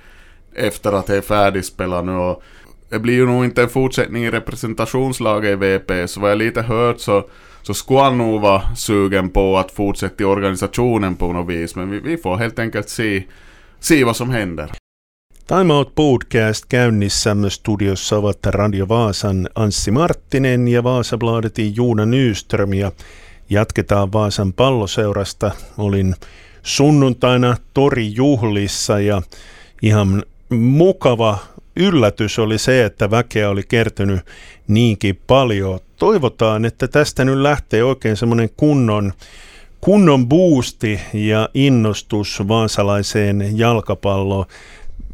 efter 0.54 0.92
att 0.92 1.06
det 1.06 1.16
är 1.16 1.20
färdigspelat 1.20 2.04
nu. 2.04 2.12
Och 2.12 2.42
det 2.88 2.98
blir 2.98 3.14
ju 3.14 3.26
nog 3.26 3.44
inte 3.44 3.62
en 3.62 3.68
fortsättning 3.68 4.24
i 4.24 4.30
representationslaget 4.30 5.52
i 5.52 5.54
VP, 5.54 6.08
så 6.08 6.20
vad 6.20 6.30
jag 6.30 6.38
lite 6.38 6.62
hört 6.62 7.00
så 7.00 7.28
så 7.68 7.75
skulle 7.75 8.00
han 8.00 8.18
nog 8.18 8.40
vara 8.40 8.62
sugen 8.75 9.30
på 9.30 9.58
att 9.58 9.70
fortsätta 9.70 10.22
i 10.22 10.26
organisationen 10.26 11.16
på 11.16 11.32
något 11.32 11.48
vis. 11.48 11.76
Men 11.76 11.90
vi, 11.90 12.00
vi 12.00 12.16
får 12.16 12.37
helt 12.37 12.58
enkelt 12.58 12.88
se, 12.88 13.25
se 13.80 14.04
vad 14.04 14.16
som 14.16 14.30
händer. 14.30 14.70
Time 15.46 15.75
Out 15.75 15.94
Podcast 15.94 16.68
käynnissä 16.68 17.37
studiossa 17.48 18.18
ovat 18.18 18.46
Radio 18.46 18.88
Vaasan 18.88 19.48
Anssi 19.54 19.90
Marttinen 19.90 20.68
ja 20.68 20.84
Vaasabladetin 20.84 21.76
Juuna 21.76 22.04
Nyström 22.04 22.75
ja 22.75 22.92
jatketaan 23.48 24.12
Vaasan 24.12 24.52
palloseurasta. 24.52 25.52
Olin 25.78 26.14
sunnuntaina 26.62 27.56
torijuhlissa 27.75 29.00
ja 29.00 29.22
ihan 29.82 30.22
mukava 30.50 31.38
yllätys 31.76 32.38
oli 32.38 32.58
se, 32.58 32.84
että 32.84 33.10
väkeä 33.10 33.50
oli 33.50 33.62
kertynyt 33.68 34.20
niinkin 34.68 35.20
paljon. 35.26 35.80
Toivotaan, 35.98 36.64
että 36.64 36.88
tästä 36.88 37.24
nyt 37.24 37.38
lähtee 37.38 37.84
oikein 37.84 38.16
semmoinen 38.16 38.50
kunnon, 38.56 39.12
kunnon 39.80 40.28
boosti 40.28 41.00
ja 41.12 41.48
innostus 41.54 42.42
vaasalaiseen 42.48 43.58
jalkapalloon. 43.58 44.46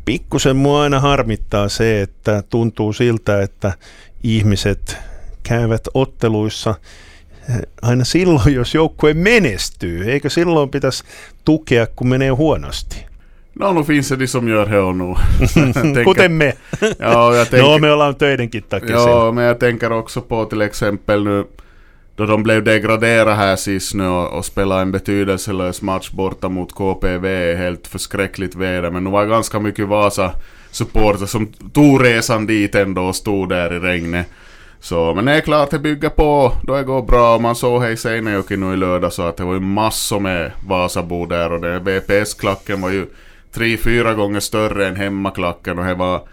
Pikkusen 0.05 0.57
mua 0.57 0.83
aina 0.83 1.01
harmittaa 1.01 1.69
se, 1.69 2.03
että 2.03 2.43
tuntuu 2.51 2.93
siltä, 2.93 3.43
että 3.43 3.73
ihmiset 4.23 4.97
käyvät 5.43 5.89
otteluissa 5.95 6.75
aina 7.83 8.05
silloin, 8.05 8.55
jos 8.55 8.75
joukkue 8.75 9.15
menestyy. 9.15 10.11
Eikö 10.11 10.31
silloin 10.31 10.71
pitäisi 10.71 11.05
tukea, 11.45 11.87
kun 11.87 12.09
menee 12.09 12.31
huonosti? 12.31 13.07
No, 13.57 13.73
nu 13.73 13.85
finns 13.85 14.09
det 14.09 14.17
de 14.17 14.27
som 14.27 14.49
gör 14.49 14.67
det 14.67 14.81
och 14.81 14.97
nu. 14.97 15.15
Kuten 16.05 16.37
me. 16.37 16.53
ja, 16.99 17.35
jag 17.35 17.47
tänker, 17.51 17.69
no, 17.69 17.79
me 17.79 17.93
ollaan 17.93 18.15
töidenkin 18.15 18.63
takia 18.63 18.91
Ja, 18.91 19.33
men 19.33 19.45
jag 19.45 19.61
tänker 19.61 19.93
också 19.93 20.21
på 20.21 20.45
till 20.45 20.63
exempel 20.63 21.25
nu 21.25 21.45
då 22.17 22.27
de 22.27 22.43
blev 22.43 22.65
degraderade 22.65 23.35
här 23.35 23.57
sist 23.57 23.95
nu 23.95 24.09
och, 24.09 24.39
och 24.39 24.45
spelade 24.45 24.83
en 24.83 24.93
betydelselös 24.93 25.83
match 25.83 26.11
borta 26.11 26.49
mot 26.49 26.73
KPV, 26.73 27.55
helt 27.57 27.87
förskräckligt 27.87 28.55
väder, 28.55 28.91
men 28.91 29.05
det 29.05 29.11
var 29.11 29.27
ganska 29.27 29.61
mycket 29.61 29.89
Vasa 29.89 30.33
supporter 30.71 31.27
som 31.27 31.47
tog 31.73 32.05
resan 32.05 32.47
dit 32.47 32.75
ändå 32.75 33.03
och 33.03 33.17
stod 33.17 33.49
där 33.49 33.73
i 33.73 33.79
regnet. 33.79 34.27
Så, 34.81 35.15
men 35.15 35.25
det 35.25 35.33
är 35.33 35.41
klart 35.41 35.71
det 35.71 35.79
bygger 35.79 36.09
på, 36.09 36.53
då 36.63 36.77
det 36.77 36.83
går 36.83 37.03
bra. 37.03 37.39
Man 37.39 37.57
såg 37.57 37.83
här 37.83 37.91
i 37.91 37.97
Seinäjoki 37.97 38.57
nu 38.57 38.73
i 38.73 38.77
lördag 38.77 39.13
så 39.13 39.23
att 39.23 39.37
det 39.37 39.45
var 39.45 39.55
ju 39.55 39.61
massor 39.61 40.21
med 40.21 40.53
Vasabo 40.67 41.27
där 41.27 41.53
och 41.53 41.61
den 41.61 41.85
VPS-klacken 41.85 42.81
var 42.81 42.91
ju 42.91 43.07
tre, 43.55 43.77
fyra 43.77 44.15
gånger 44.15 44.41
större 44.41 44.89
än 44.89 44.97
hemmaklacken 44.97 45.79
och 45.79 45.85
det 45.85 45.95
var 45.95 46.29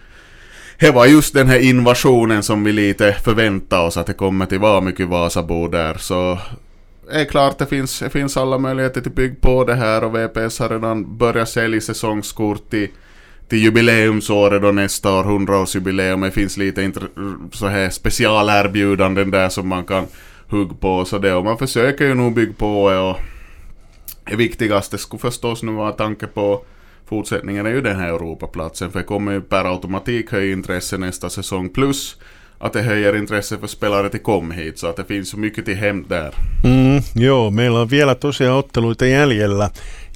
det 0.82 0.92
var 0.92 1.06
just 1.06 1.34
den 1.34 1.48
här 1.48 1.60
invasionen 1.60 2.44
som 2.44 2.64
vi 2.64 2.72
lite 2.72 3.14
förväntade 3.14 3.88
oss 3.88 3.98
att 3.98 4.08
det 4.08 4.14
kommer 4.14 4.46
till 4.46 4.60
vara 4.60 4.82
mycket 4.82 5.08
Vasabo 5.08 5.68
där. 5.68 5.94
Så 5.94 6.38
är 7.12 7.26
klart 7.26 7.58
det 7.58 7.66
finns, 7.66 8.00
det 8.00 8.10
finns 8.10 8.38
alla 8.38 8.58
möjligheter 8.58 9.02
till 9.02 9.12
bygg 9.12 9.42
på 9.42 9.64
det 9.64 9.76
här 9.76 10.04
och 10.04 10.16
VPS 10.16 10.60
har 10.60 10.70
redan 10.70 11.18
börjat 11.18 11.50
sälja 11.50 11.82
säsongskort 11.82 12.70
till, 12.70 12.90
till 13.48 13.60
jubileumsåret 13.60 14.64
och 14.64 14.76
nästa 14.76 15.20
år, 15.20 15.24
100-årsjubileum. 15.24 16.24
Det 16.24 16.32
finns 16.32 16.58
lite 16.58 16.92
så 17.52 17.68
här 17.68 17.90
specialerbjudanden 17.90 19.32
där 19.32 19.50
som 19.50 19.68
man 19.68 19.86
kan 19.86 20.06
hugga 20.48 20.74
på. 20.74 21.06
Så 21.06 21.18
det, 21.18 21.34
och 21.34 21.44
man 21.44 21.58
försöker 21.58 22.06
ju 22.06 22.14
nog 22.14 22.34
bygga 22.34 22.54
på 22.54 22.90
det 22.90 22.98
och 22.98 23.18
det 24.30 24.36
viktigaste 24.36 24.98
skulle 24.98 25.20
förstås 25.20 25.64
nu 25.64 25.72
vara 25.72 25.92
tanke 25.92 26.28
på 26.28 26.66
fortsättningen 27.06 27.66
är 27.66 27.70
ju 27.70 27.82
den 27.82 27.96
här 27.96 28.08
Europaplatsen 28.08 28.92
för 28.92 29.00
det 29.00 29.06
kommer 29.06 29.32
ju 29.32 29.42
per 29.42 29.66
automatik 29.66 30.32
höja 30.32 30.54
intresse 30.54 30.98
nästa 30.98 31.30
säsong 31.30 31.70
plus 31.70 32.18
att 32.58 32.74
det 32.74 32.82
höjer 32.82 33.16
intresse 33.16 33.58
för 33.58 33.68
spelare 33.68 34.10
till 34.10 34.20
kom 34.20 34.52
hit 34.52 34.80
så 34.80 34.88
att 34.88 34.96
det 34.96 35.06
finns 35.06 35.30
så 35.30 35.38
mycket 35.38 35.66
till 35.66 35.76
hämt 35.76 36.10
där. 36.10 36.34
Mm, 36.64 37.02
joo, 37.16 37.52
meillä 37.52 37.80
on 37.80 37.90
vielä 37.90 38.16
tosiaan 38.16 38.58
otteluita 38.58 39.06
jäljellä 39.06 39.70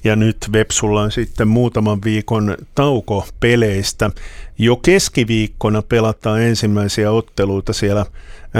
ja 0.04 0.16
nyt 0.16 0.52
Vepsulla 0.52 1.02
on 1.02 1.10
sitten 1.10 1.48
muutaman 1.48 2.02
viikon 2.04 2.56
tauko 2.74 3.26
peleistä. 3.40 4.10
Jo 4.58 4.76
keskiviikkona 4.76 5.82
pelataan 5.82 6.42
ensimmäisiä 6.42 7.12
otteluita 7.12 7.72
siellä 7.72 8.06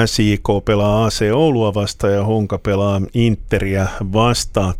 SIK 0.07 0.49
pelaa 0.65 1.05
AC 1.05 1.23
Oulua 1.33 1.75
vastaan 1.75 2.13
ja 2.13 2.25
Honka 2.25 2.59
pelaa 2.59 3.01
Interia 3.15 3.87
vastaan. 4.13 4.75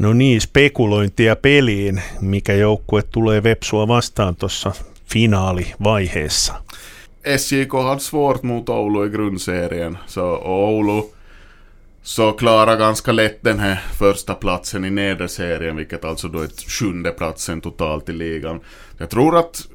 No 0.00 0.12
niin, 0.12 0.40
spekulointia 0.40 1.36
peliin, 1.36 2.02
mikä 2.20 2.54
joukkue 2.54 3.02
tulee 3.02 3.42
Vepsua 3.42 3.88
vastaan 3.88 4.36
tuossa 4.36 4.72
finaalivaiheessa. 5.06 6.54
SJK 7.36 7.72
hade 7.72 8.00
svårt 8.00 8.42
mot 8.42 8.68
Oulu 8.68 9.04
i 9.04 9.10
grundserien, 9.10 9.98
så 10.06 10.42
Oulu. 10.44 11.10
Så 12.02 12.32
klarar 12.32 12.76
ganska 12.76 13.12
lätt 13.12 13.44
den 13.44 13.60
här 13.60 13.76
första 13.98 14.34
platsen 14.34 14.84
i 14.84 14.90
nederserien, 14.90 15.76
vilket 15.76 16.04
alltså 16.04 16.28
då 16.28 16.40
är 16.40 16.48
sjunde 16.68 17.10
platsen 17.10 17.60
totalt 17.60 18.08
i 18.08 18.12
ligan. 18.12 18.60
Jag 18.98 19.10
tror 19.10 19.38
att 19.38 19.66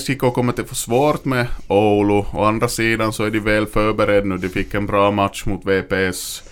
SJK 0.00 0.20
kommer 0.34 0.60
att 0.60 0.68
få 0.68 0.74
svårt 0.74 1.24
med 1.24 1.46
Oulu, 1.68 2.24
å 2.32 2.44
andra 2.44 2.68
sidan 2.68 3.12
så 3.12 3.24
är 3.24 3.30
de 3.30 3.40
väl 3.40 3.66
förberedda 3.66 4.26
nu, 4.26 4.36
de 4.36 4.48
fick 4.48 4.74
en 4.74 4.86
bra 4.86 5.10
match 5.10 5.44
mot 5.46 5.64
VPS 5.64 6.42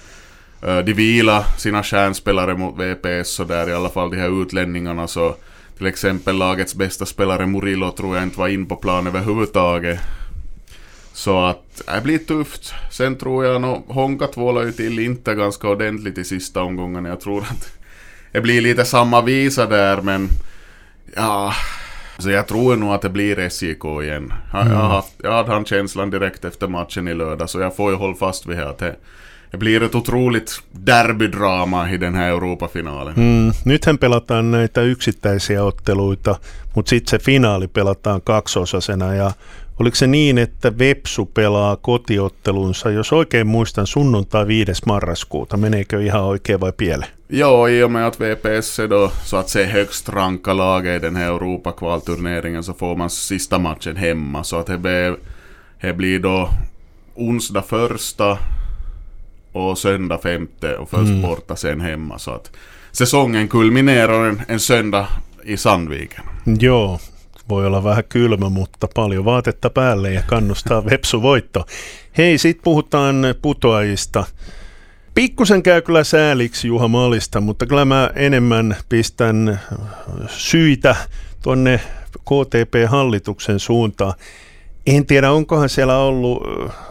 de 0.60 0.92
vilar 0.92 1.42
sina 1.58 1.82
stjärnspelare 1.82 2.56
mot 2.56 2.74
VPS 2.78 3.28
så 3.28 3.44
där 3.44 3.68
i 3.68 3.72
alla 3.72 3.88
fall 3.88 4.10
de 4.10 4.16
här 4.16 4.42
utlänningarna 4.42 5.06
så 5.06 5.36
till 5.78 5.86
exempel 5.86 6.36
lagets 6.36 6.74
bästa 6.74 7.06
spelare 7.06 7.46
Murillo 7.46 7.90
tror 7.90 8.16
jag 8.16 8.22
inte 8.22 8.38
var 8.38 8.48
in 8.48 8.66
på 8.66 8.76
plan 8.76 9.06
överhuvudtaget. 9.06 10.00
Så 11.12 11.44
att 11.44 11.82
det 11.86 12.00
blir 12.02 12.18
tufft. 12.18 12.74
Sen 12.90 13.16
tror 13.16 13.44
jag 13.44 13.60
nog 13.60 13.84
Honka 13.88 14.26
tvålar 14.26 14.62
ju 14.62 14.72
till 14.72 14.98
inte 14.98 15.34
ganska 15.34 15.68
ordentligt 15.68 16.18
i 16.18 16.24
sista 16.24 16.62
omgången. 16.62 17.04
Jag 17.04 17.20
tror 17.20 17.42
att 17.42 17.72
det 18.32 18.40
blir 18.40 18.60
lite 18.60 18.84
samma 18.84 19.22
visa 19.22 19.66
där 19.66 20.00
men 20.02 20.28
ja, 21.16 21.52
så 22.18 22.30
jag 22.30 22.46
tror 22.46 22.76
nog 22.76 22.92
att 22.92 23.02
det 23.02 23.10
blir 23.10 23.48
SJK 23.48 23.84
igen. 24.02 24.32
Jag, 24.52 24.60
mm. 24.60 24.72
jag, 24.72 24.80
haft, 24.80 25.14
jag 25.22 25.32
hade 25.32 25.52
han 25.52 25.64
känslan 25.64 26.10
direkt 26.10 26.44
efter 26.44 26.68
matchen 26.68 27.08
i 27.08 27.14
lördag 27.14 27.50
så 27.50 27.60
jag 27.60 27.76
får 27.76 27.90
ju 27.90 27.96
hålla 27.96 28.14
fast 28.14 28.46
vid 28.46 28.56
det 28.56 28.96
det 29.52 29.58
blir 29.58 29.82
ett 29.82 29.94
otroligt 29.94 30.60
derbydrama 30.86 31.90
i 31.90 31.98
den 31.98 32.14
här 32.14 32.28
Europafinalen. 32.28 33.14
Mm, 33.14 33.52
nythän 33.64 33.98
pelataan 33.98 34.50
näitä 34.50 34.82
yksittäisiä 34.82 35.64
otteluita, 35.64 36.36
mutta 36.74 36.90
sitten 36.90 37.10
se 37.10 37.18
finaali 37.18 37.68
pelataan 37.68 38.22
kaksosasena 38.22 39.14
ja 39.14 39.30
Oliko 39.80 39.96
se 39.96 40.06
niin, 40.06 40.38
että 40.38 40.78
Vepsu 40.78 41.26
pelaa 41.26 41.76
kotiottelunsa, 41.76 42.90
jos 42.90 43.12
oikein 43.12 43.46
muistan, 43.46 43.86
sunnuntai 43.86 44.46
5. 44.46 44.72
marraskuuta? 44.86 45.56
Meneekö 45.56 46.02
ihan 46.02 46.22
oikein 46.22 46.60
vai 46.60 46.72
piele? 46.72 47.06
Joo, 47.28 47.68
i 47.68 47.82
och 47.82 47.92
med 47.92 48.06
att 48.06 48.20
VPS 48.20 48.78
är 48.78 48.88
då 48.88 49.12
så 49.24 49.36
att 49.36 49.48
säga 49.48 49.66
högst 49.66 50.08
ranka 50.08 50.56
laget 50.56 50.96
i 50.96 51.06
den 51.06 51.16
här 51.16 51.26
Europakvalturneringen 51.26 52.62
så 52.62 52.74
får 52.74 52.96
man 52.96 53.10
sista 53.10 53.58
matchen 53.58 53.96
hemma. 53.96 54.44
Så 54.44 54.56
att 54.56 54.66
det 54.66 54.78
blir, 54.78 55.16
det 55.82 55.92
blir 55.92 56.18
då 56.18 56.50
onsdag 57.14 57.62
första 57.62 58.38
och 59.52 59.78
söndag 59.78 60.18
femte 60.18 60.76
och 60.76 60.90
först 60.90 61.10
mm. 61.10 61.22
borta 61.22 61.56
sen 61.56 61.80
hemma. 61.80 62.18
Så 62.18 62.30
att 62.30 62.52
säsongen 62.92 63.48
kulminerar 63.48 64.28
en, 64.28 64.42
en 64.48 64.60
söndag 64.60 65.06
i 65.44 65.56
Sandviken. 65.56 66.24
Joo, 66.60 66.98
voi 67.48 67.66
olla 67.66 67.84
vähän 67.84 68.04
kylmä, 68.04 68.48
mutta 68.48 68.88
paljon 68.94 69.24
vaatetta 69.24 69.70
päälle 69.70 70.12
ja 70.12 70.22
kannustaa 70.22 70.84
Vepsu 70.90 71.22
voitto. 71.22 71.66
Hei, 72.18 72.38
sit 72.38 72.62
puhutaan 72.62 73.24
putoajista. 73.42 74.24
Pikkusen 75.14 75.62
käy 75.62 75.82
kyllä 75.82 76.04
sääliksi 76.04 76.68
Juha 76.68 76.88
Malista, 76.88 77.40
mutta 77.40 77.66
kyllä 77.66 77.84
mä 77.84 78.10
enemmän 78.14 78.76
pistän 78.88 79.60
syitä 80.28 80.96
tuonne 81.42 81.80
KTP-hallituksen 82.18 83.58
suuntaan. 83.58 84.12
En 84.86 85.06
tiedä, 85.06 85.30
onkohan 85.30 85.68
siellä 85.68 85.98
ollut 85.98 86.42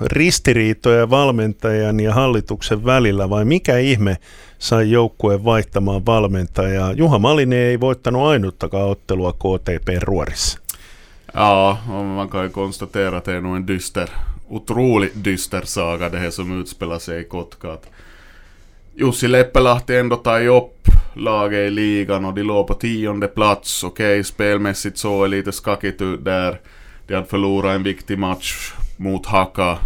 ristiriitoja 0.01 1.10
valmentajan 1.10 2.00
ja 2.00 2.13
hallituksen 2.13 2.86
välillä 2.86 3.29
vai 3.29 3.46
mikä 3.46 3.77
ihme 3.77 4.17
sai 4.60 4.91
joukkueen 4.91 5.46
vaihtamaan 5.46 6.05
valmentajaa. 6.05 6.91
Juha 6.91 7.19
Malinen 7.19 7.60
ei 7.60 7.79
voittanut 7.79 8.27
ainuttakaan 8.27 8.89
ottelua 8.89 9.34
KTP 9.34 10.03
Ruorissa. 10.03 10.60
Ja, 11.34 11.77
man 11.88 12.29
kan 12.29 12.43
ju 12.43 12.50
konstatera 12.50 13.17
att 13.17 13.25
det 13.25 13.67
dyster, 13.67 14.10
otroligt 14.50 15.24
dyster 15.24 15.62
saga 15.65 16.10
det 16.10 16.19
här 16.19 16.31
som 16.31 16.62
utspelar 16.62 17.00
sig 17.00 17.22
i 17.22 17.24
Kotka. 17.24 17.77
Jussi 18.96 19.27
Leppelahti 19.27 19.96
ändå 19.96 20.15
tar 20.15 20.48
upp 20.48 20.88
laget 21.15 21.67
i 21.67 21.69
ligan 21.69 22.25
och 22.25 22.34
de 22.34 22.43
låg 22.43 22.67
på 22.67 22.74
tionde 22.74 23.27
plats. 23.27 23.84
Okej, 23.84 24.13
okay, 24.13 24.24
spelmässigt 24.24 24.98
så 24.98 25.24
är 25.24 25.27
lite 25.27 25.51
skakigt 25.51 26.01
där. 26.19 26.60
De 27.09 27.15
hade 27.15 27.27
förlorat 27.27 27.75
en 27.75 27.83
viktig 27.83 28.19
match 28.19 28.73
mot 28.97 29.25
Haka. 29.25 29.77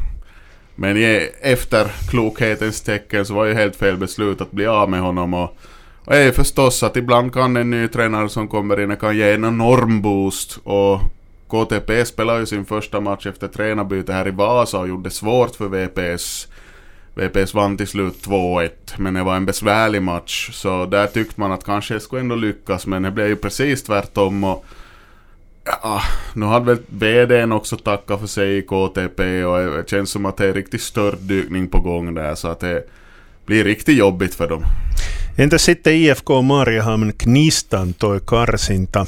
Men 0.76 0.98
i 0.98 1.30
efterklokhetens 1.42 2.82
tecken 2.82 3.26
så 3.26 3.34
var 3.34 3.46
ju 3.46 3.54
helt 3.54 3.76
fel 3.76 3.98
beslut 3.98 4.42
att 4.42 4.52
bli 4.52 4.66
av 4.66 4.90
med 4.90 5.02
honom. 5.02 5.34
Och, 5.34 5.58
och 6.06 6.16
är 6.16 6.32
förstås 6.32 6.84
att 6.84 6.98
ibland 6.98 7.34
kan 7.34 7.58
en 7.58 7.70
ny 7.70 7.88
tränare 7.88 8.30
som 8.30 8.48
kommer 8.48 8.80
in 8.80 8.98
kan 8.98 9.18
ge 9.18 9.32
en 9.32 9.46
enorm 9.46 10.02
boost. 10.02 10.60
Och 10.64 11.02
KTP 11.48 12.06
spelade 12.06 12.40
ju 12.40 12.46
sin 12.46 12.66
första 12.66 13.00
match 13.00 13.26
efter 13.26 13.48
tränarbyte 13.48 14.14
här 14.14 14.28
i 14.28 14.32
Vasa 14.32 14.80
och 14.80 14.88
gjorde 14.88 15.04
det 15.04 15.14
svårt 15.14 15.56
för 15.56 15.68
VPS. 15.68 16.48
VPS 17.16 17.54
vann 17.54 17.78
till 17.78 17.88
slut 17.88 18.28
2-1, 18.28 18.70
men 18.98 19.14
det 19.14 19.24
var 19.24 19.36
en 19.36 19.46
besvärlig 19.46 20.02
match. 20.02 20.50
Så 20.54 20.86
där 20.86 21.08
tyckte 21.08 21.40
man 21.40 21.52
att 21.52 21.66
kanske 21.66 21.94
det 21.94 22.00
skulle 22.00 22.22
ändå 22.22 22.36
lyckas, 22.36 22.88
men 22.88 23.04
det 23.04 23.12
blev 23.12 23.28
ju 23.28 23.36
precis 23.36 23.84
tvärtom. 23.84 24.44
Och 24.44 24.66
Ja, 25.66 26.02
nu 26.34 26.46
hade 26.46 26.66
väl 26.66 26.80
VDn 26.88 27.52
också 27.52 27.78
tackat 27.78 28.20
för 28.20 28.28
sig 28.28 28.58
i 28.58 28.62
KTP 28.62 29.44
och 29.44 29.58
det 29.58 29.90
känns 29.90 30.10
som 30.12 30.26
att 30.26 30.38
det 30.38 30.46
är 30.46 30.54
riktigt 30.54 30.82
störtdykning 30.82 31.68
på 31.68 31.80
gång 31.80 32.14
där 32.14 32.36
så 32.36 32.48
att 32.48 32.60
det 32.60 32.84
blir 33.46 33.64
riktigt 33.64 33.98
jobbigt 33.98 34.36
för 34.36 34.48
dem. 34.48 34.64
Entä 35.38 35.60
sitten 35.60 35.94
IFK 35.94 36.42
Mariehamn 36.42 37.14
Knistan 37.14 37.94
toi 37.94 38.20
karsinta 38.20 39.06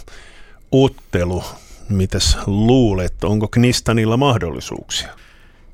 ottelu? 0.69 1.41
Mitäs 1.87 2.37
luulet, 2.47 3.23
onko 3.23 3.47
Knistanilla 3.47 4.17
mahdollisuuksia? 4.17 5.09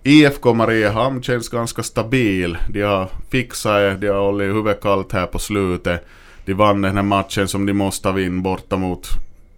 IFK 0.04 0.54
Mariehamn 0.54 1.24
känns 1.24 1.50
ganska 1.50 1.84
stabil. 1.84 2.58
De 2.70 2.82
har 2.82 3.08
fixat 3.30 3.74
det, 3.74 3.96
de 3.96 4.08
har 4.08 4.20
hållit 4.20 4.56
huvudet 4.56 4.82
kallt 4.82 5.12
här 5.12 5.28
på 5.28 5.40
slutet. 5.40 6.06
De 6.46 6.54
vann 6.54 6.82
den 6.82 6.96
här 6.96 7.04
matchen 7.04 7.48
som 7.48 7.66
de 7.66 7.74
måste 7.74 8.12
vinna 8.12 8.42
borta 8.42 8.78
mot 8.78 9.08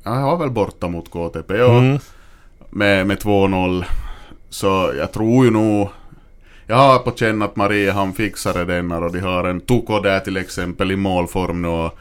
jag 0.03 0.12
har 0.12 0.38
väl 0.38 0.50
borta 0.50 0.88
mot 0.88 1.12
KTP 1.12 1.62
och 1.62 1.79
mm. 1.79 2.00
med, 2.69 3.07
med 3.07 3.17
2-0. 3.17 3.86
Så 4.50 4.93
jag 4.98 5.12
tror 5.12 5.45
ju 5.45 5.51
nog... 5.51 5.89
Jag 6.67 6.75
har 6.75 7.00
på 7.00 7.12
känn 7.12 7.41
att 7.41 7.55
Mariehamn 7.55 8.13
fixar 8.13 8.65
den 8.65 8.91
och 8.91 9.12
de 9.12 9.19
har 9.19 9.43
en 9.43 9.62
Tuko 9.62 10.00
där 10.00 10.19
till 10.19 10.38
exempel 10.38 10.91
i 10.91 10.95
målform 10.95 11.62
nu 11.62 11.67
och, 11.67 11.98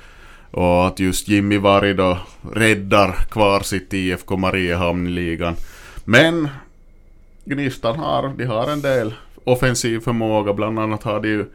och 0.50 0.86
att 0.86 1.00
just 1.00 1.28
Jimmy 1.28 1.58
Varg 1.58 1.94
då 1.94 2.18
räddar 2.52 3.12
kvar 3.12 3.60
sitt 3.60 3.94
IFK 3.94 4.36
Mariehamn 4.36 5.06
i 5.06 5.10
ligan. 5.10 5.54
Men 6.04 6.48
Gnistan 7.44 7.98
har, 7.98 8.32
de 8.36 8.44
har 8.44 8.70
en 8.70 8.82
del 8.82 9.14
offensiv 9.44 10.00
förmåga, 10.00 10.52
bland 10.52 10.78
annat 10.78 11.02
har 11.02 11.20
de 11.20 11.28
ju 11.28 11.46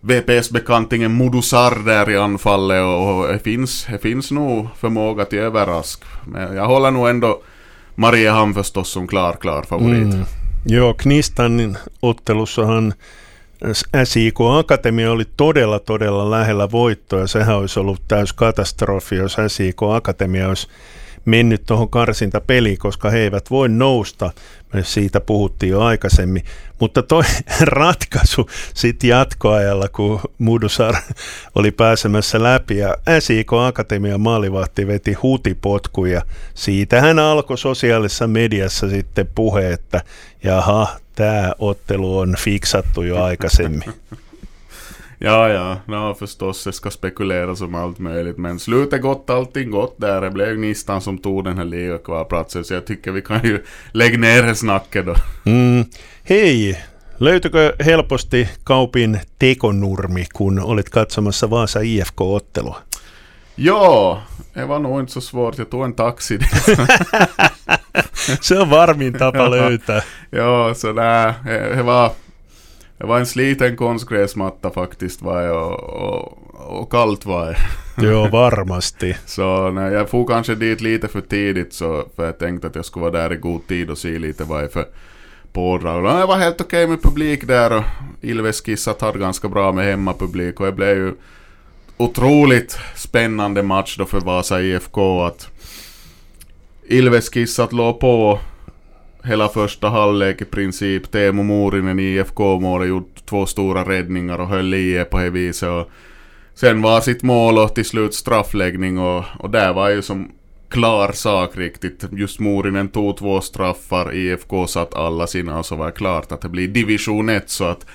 VPS-bekantingen 0.00 1.12
Modusar 1.12 1.84
där 1.84 2.10
i 2.10 2.16
anfallet 2.16 2.82
och 2.82 3.28
det 3.28 3.38
finns, 3.38 3.86
det 3.90 3.98
finns 3.98 4.30
nog 4.30 4.68
förmåga 4.78 5.24
till 5.24 5.38
överrask. 5.38 6.02
Men 6.24 6.56
jag 6.56 6.66
håller 6.66 6.90
nog 6.90 7.08
ändå 7.08 7.42
Mariehamn 7.94 8.54
förstås 8.54 8.88
som 8.88 9.06
klar, 9.06 9.32
klar 9.32 9.62
favorit. 9.62 10.14
Mm. 10.14 10.24
Joo, 10.64 10.94
Knistan 10.94 11.76
ottelussahan 12.00 12.94
SIK 14.04 14.40
Akatemia 14.40 15.12
oli 15.12 15.24
todella, 15.36 15.78
todella 15.78 16.30
lähellä 16.30 16.70
voittoa. 16.70 17.26
Sehän 17.26 17.56
olisi 17.56 17.80
ollut 17.80 18.02
täys 18.08 18.32
katastrofi, 18.32 19.16
jos 19.16 19.36
SIK 19.48 19.82
Akatemia 19.82 20.48
olisi 20.48 20.68
mennyt 21.26 21.62
tuohon 21.66 21.90
karsintapeliin, 21.90 22.78
koska 22.78 23.10
he 23.10 23.18
eivät 23.18 23.50
voi 23.50 23.68
nousta. 23.68 24.30
Me 24.72 24.84
siitä 24.84 25.20
puhuttiin 25.20 25.70
jo 25.70 25.80
aikaisemmin. 25.80 26.44
Mutta 26.80 27.02
toi 27.02 27.22
ratkaisu 27.60 28.50
sitten 28.74 29.10
jatkoajalla, 29.10 29.88
kun 29.88 30.20
Mudusar 30.38 30.94
oli 31.54 31.70
pääsemässä 31.70 32.42
läpi 32.42 32.76
ja 32.76 32.96
SIK 33.18 33.52
Akatemian 33.52 34.20
maalivahti 34.20 34.86
veti 34.86 35.12
hutipotkuja. 35.12 36.22
Siitähän 36.54 37.18
alkoi 37.18 37.58
sosiaalisessa 37.58 38.26
mediassa 38.26 38.88
sitten 38.88 39.28
puhe, 39.34 39.72
että 39.72 40.00
jaha, 40.44 40.88
tämä 41.14 41.52
ottelu 41.58 42.18
on 42.18 42.34
fiksattu 42.38 43.02
jo 43.02 43.22
aikaisemmin. 43.24 43.92
Ja, 45.18 45.48
ja, 45.48 45.76
no 45.86 46.14
förstås, 46.14 46.64
det 46.64 46.72
ska 46.72 46.90
spekuleras 46.90 47.60
om 47.60 47.74
allt 47.74 47.98
möjligt. 47.98 48.38
Men 48.38 48.58
slutet 48.58 49.02
gott, 49.02 49.30
allting 49.30 49.70
gott 49.70 49.94
där. 49.98 50.20
Det 50.20 50.30
blev 50.30 50.56
Gnistan 50.56 51.00
som 51.00 51.18
tog 51.18 51.44
den 51.44 51.58
här 51.58 51.64
ligakvalplatsen. 51.64 52.64
Så 52.64 52.74
jag 52.74 52.86
tycker 52.86 53.12
vi 53.12 53.22
kan 53.22 53.44
ju 53.44 53.64
lägga 53.92 54.18
ner 54.18 54.42
det 54.42 54.54
snacket 54.54 55.06
då. 55.06 55.14
Mm. 55.44 55.84
Hei, 56.22 56.78
löytyykö 57.18 57.72
helposti 57.78 58.48
Kaupin 58.64 59.18
tekonurmi, 59.38 60.24
kun 60.24 60.58
olit 60.58 60.90
katsomassa 60.90 61.46
Vaasa 61.46 61.82
IFK-ottelua? 61.82 62.76
Ja, 63.54 64.22
det 64.54 64.64
var 64.64 64.78
nog 64.78 65.00
inte 65.00 65.12
så 65.12 65.20
svårt. 65.20 65.58
Jag 65.58 65.70
tog 65.70 65.84
en 65.84 65.92
taxi 65.92 66.38
Se 68.40 68.58
on 68.58 68.70
varmin 68.70 69.12
tapa 69.12 69.48
löytää. 69.50 70.02
ja, 70.30 70.74
så 70.74 70.92
där, 70.92 71.34
det 71.76 71.82
var 71.82 72.10
det 72.98 73.06
var 73.06 73.18
en 73.18 73.26
sliten 73.26 73.76
konstgräsmatta 73.76 74.70
faktiskt 74.70 75.22
var 75.22 75.42
det, 75.42 75.50
och, 75.50 75.80
och, 75.80 76.38
och 76.80 76.90
kallt 76.90 77.26
var 77.26 77.46
det. 77.46 77.56
Jo, 77.98 78.28
varmasti. 78.32 79.16
så 79.26 79.70
nej, 79.70 79.92
jag 79.92 80.10
får 80.10 80.26
kanske 80.26 80.54
dit 80.54 80.80
lite 80.80 81.08
för 81.08 81.20
tidigt 81.20 81.72
så 81.72 82.04
för 82.16 82.24
jag 82.26 82.38
tänkte 82.38 82.66
att 82.66 82.74
jag 82.74 82.84
skulle 82.84 83.02
vara 83.02 83.22
där 83.22 83.32
i 83.32 83.36
god 83.36 83.66
tid 83.66 83.90
och 83.90 83.98
se 83.98 84.18
lite 84.18 84.44
vad 84.44 84.60
det 84.60 84.64
är 84.64 84.68
för 84.68 84.86
pådrag. 85.52 86.04
Det 86.04 86.26
var 86.26 86.36
helt 86.36 86.60
okej 86.60 86.84
okay 86.84 86.90
med 86.90 87.02
publik 87.02 87.46
där 87.46 87.76
och 87.76 87.84
Ilves 88.20 88.60
Kissat 88.60 89.00
hade 89.00 89.18
ganska 89.18 89.48
bra 89.48 89.72
med 89.72 89.84
hemmapublik 89.84 90.60
och 90.60 90.66
det 90.66 90.72
blev 90.72 90.96
ju 90.96 91.14
otroligt 91.96 92.78
spännande 92.94 93.62
match 93.62 93.96
då 93.98 94.04
för 94.04 94.20
Vasa 94.20 94.62
IFK 94.62 95.22
att 95.22 95.48
Ilves 96.88 97.28
Kissat 97.28 97.72
låg 97.72 98.00
på 98.00 98.40
hela 99.26 99.48
första 99.48 99.88
halvlek 99.88 100.40
i 100.40 100.44
princip. 100.44 101.10
Teemu 101.10 101.42
Muurinen 101.42 101.98
i 101.98 102.02
IFK-målet 102.02 102.88
gjort 102.88 103.26
två 103.26 103.46
stora 103.46 103.84
räddningar 103.84 104.38
och 104.38 104.48
höll 104.48 104.74
i 104.74 105.04
på 105.10 105.18
det 105.18 105.30
viset. 105.30 105.68
Och 105.68 105.90
sen 106.54 106.82
var 106.82 107.00
sitt 107.00 107.22
mål 107.22 107.58
och 107.58 107.74
till 107.74 107.84
slut 107.84 108.14
straffläggning 108.14 108.98
och, 108.98 109.24
och 109.38 109.50
där 109.50 109.72
var 109.72 109.88
ju 109.88 110.02
som 110.02 110.32
klar 110.68 111.12
sak 111.12 111.56
riktigt. 111.56 112.04
Just 112.12 112.40
Muurinen 112.40 112.88
tog 112.88 113.16
två 113.16 113.40
straffar, 113.40 114.14
IFK 114.14 114.66
satt 114.66 114.94
alla 114.94 115.26
sina 115.26 115.58
och 115.58 115.66
så 115.66 115.76
var 115.76 115.86
det 115.86 115.92
klart 115.92 116.32
att 116.32 116.40
det 116.40 116.48
blir 116.48 116.68
division 116.68 117.28
1 117.28 117.50
så 117.50 117.64
att 117.64 117.86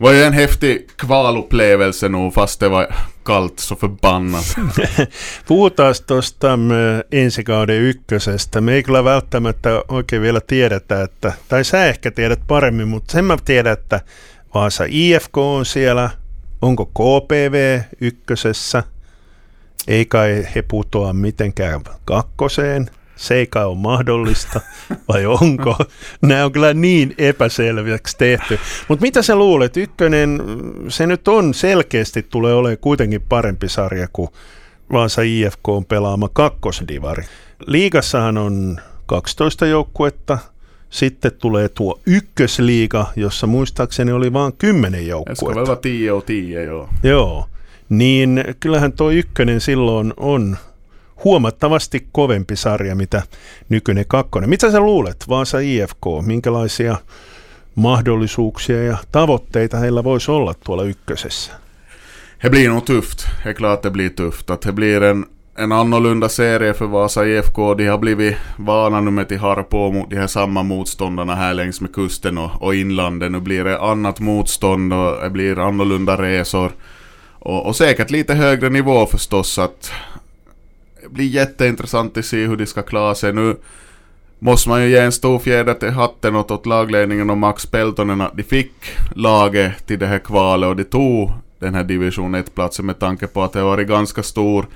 var 0.00 0.12
ju 0.12 0.22
en 0.22 0.32
häftig 0.32 0.96
kvalupplevelse 0.96 2.08
nog 2.08 2.34
fast 2.34 2.60
det 2.60 2.68
var 2.68 2.94
kallt 3.22 3.60
så 3.60 3.76
förbannat. 3.76 4.56
Puhutaan 5.48 5.94
tuosta 6.06 6.58
ensi 7.12 7.44
kauden 7.44 7.76
ykkösestä. 7.76 8.60
Me 8.60 8.74
ei 8.74 8.82
kyllä 8.82 9.04
välttämättä 9.04 9.82
oikein 9.88 10.22
vielä 10.22 10.40
tiedetä, 10.40 11.02
että, 11.02 11.32
tai 11.48 11.64
sä 11.64 11.84
ehkä 11.84 12.10
tiedät 12.10 12.40
paremmin, 12.46 12.88
mutta 12.88 13.12
sen 13.12 13.24
mä 13.24 13.36
tiedän, 13.44 13.72
että 13.72 14.00
Vaasa 14.54 14.84
IFK 14.88 15.36
on 15.36 15.66
siellä, 15.66 16.10
onko 16.62 16.86
KPV 16.86 17.80
ykkösessä, 18.00 18.82
ei 19.88 20.06
kai 20.06 20.46
he 20.54 20.62
putoa 20.62 21.12
mitenkään 21.12 21.80
kakkoseen 22.04 22.90
se 23.18 23.34
ei 23.34 23.46
kai 23.46 23.64
ole 23.64 23.78
mahdollista, 23.78 24.60
vai 25.08 25.26
onko? 25.26 25.76
Nämä 26.22 26.44
on 26.44 26.52
kyllä 26.52 26.74
niin 26.74 27.14
epäselväksi 27.18 28.16
tehty. 28.18 28.58
Mutta 28.88 29.02
mitä 29.02 29.22
sä 29.22 29.36
luulet, 29.36 29.76
ykkönen, 29.76 30.42
se 30.88 31.06
nyt 31.06 31.28
on 31.28 31.54
selkeästi 31.54 32.22
tulee 32.22 32.54
olemaan 32.54 32.78
kuitenkin 32.78 33.22
parempi 33.28 33.68
sarja 33.68 34.08
kuin 34.12 34.30
Vaasa 34.92 35.22
IFK 35.22 35.68
on 35.68 35.84
pelaama 35.84 36.28
kakkosdivari. 36.32 37.24
Liigassahan 37.66 38.38
on 38.38 38.80
12 39.06 39.66
joukkuetta, 39.66 40.38
sitten 40.90 41.32
tulee 41.32 41.68
tuo 41.68 42.00
ykkösliiga, 42.06 43.06
jossa 43.16 43.46
muistaakseni 43.46 44.12
oli 44.12 44.32
vain 44.32 44.52
10 44.58 45.06
joukkuetta. 45.06 45.44
joo. 46.62 46.88
Joo, 47.02 47.46
niin 47.88 48.44
kyllähän 48.60 48.92
tuo 48.92 49.10
ykkönen 49.10 49.60
silloin 49.60 50.14
on 50.16 50.56
huomattavasti 51.24 52.06
kovempi 52.12 52.56
sarja, 52.56 52.94
mitä 52.94 53.22
nykyinen 53.68 54.04
kakkonen. 54.08 54.50
Mitä 54.50 54.70
sä 54.70 54.80
luulet, 54.80 55.24
Vaasa 55.28 55.58
IFK, 55.58 56.06
minkälaisia 56.26 56.96
mahdollisuuksia 57.74 58.84
ja 58.84 58.96
tavoitteita 59.12 59.76
heillä 59.78 60.04
voisi 60.04 60.30
olla 60.30 60.54
tuolla 60.54 60.82
ykkösessä? 60.82 61.52
Det 62.42 62.50
blir 62.50 62.68
nog 62.68 62.84
tufft. 62.84 63.18
Det 63.44 63.50
är 63.50 63.54
klart 63.54 63.82
det 63.82 63.90
blir 63.90 64.10
tufft. 64.10 64.50
Att 64.50 64.60
det 64.60 64.72
blir 64.72 65.02
en, 65.02 65.26
en 65.58 65.72
annorlunda 65.72 66.28
serie 66.28 66.74
för 66.74 66.86
Vasa 66.86 67.26
IFK. 67.26 67.74
De 67.74 67.86
har 67.86 67.98
blivit 67.98 68.36
vana 68.58 69.00
nu 69.00 69.10
med 69.10 69.32
att 69.32 69.40
har 69.40 69.62
på 69.62 69.92
mot 69.92 70.10
de 70.10 70.16
här 70.16 70.26
samma 70.26 70.62
motståndarna 70.62 71.34
här 71.34 71.54
längs 71.54 71.80
med 71.80 71.92
kusten 71.92 72.38
och, 72.38 72.62
och 72.62 72.74
inlandet. 72.74 73.32
Nu 73.32 73.40
blir 73.40 73.64
det 73.64 73.80
annat 73.80 74.20
motstånd 74.20 74.92
och 74.92 75.22
det 75.22 75.30
blir 75.30 75.58
annorlunda 75.58 76.16
resor. 76.16 76.72
Och, 77.38 77.66
och 77.66 77.76
säkert 77.76 78.10
lite 78.10 78.34
högre 78.34 78.68
nivå 78.68 79.06
förstås. 79.06 79.58
Att 79.58 79.92
blir 81.10 81.26
jätteintressant 81.26 82.16
att 82.16 82.24
se 82.24 82.46
hur 82.46 82.56
de 82.56 82.66
ska 82.66 82.82
klara 82.82 83.14
sig. 83.14 83.32
Nu 83.32 83.56
måste 84.38 84.68
man 84.68 84.82
ju 84.82 84.90
ge 84.90 84.98
en 84.98 85.12
stor 85.12 85.38
fjäder 85.38 85.74
till 85.74 85.90
hatten 85.90 86.36
åt, 86.36 86.50
åt 86.50 86.66
lagledningen 86.66 87.30
och 87.30 87.38
Max 87.38 87.66
Peltonen 87.66 88.20
att 88.20 88.36
de 88.36 88.42
fick 88.42 88.72
laget 89.14 89.86
till 89.86 89.98
det 89.98 90.06
här 90.06 90.18
kvalet 90.18 90.68
och 90.68 90.76
de 90.76 90.84
tog 90.84 91.32
den 91.58 91.74
här 91.74 91.84
division 91.84 92.36
1-platsen 92.36 92.86
med 92.86 92.98
tanke 92.98 93.26
på 93.26 93.42
att 93.42 93.52
det 93.52 93.58
har 93.58 93.66
varit 93.66 93.88
ganska 93.88 94.22
stor 94.22 94.66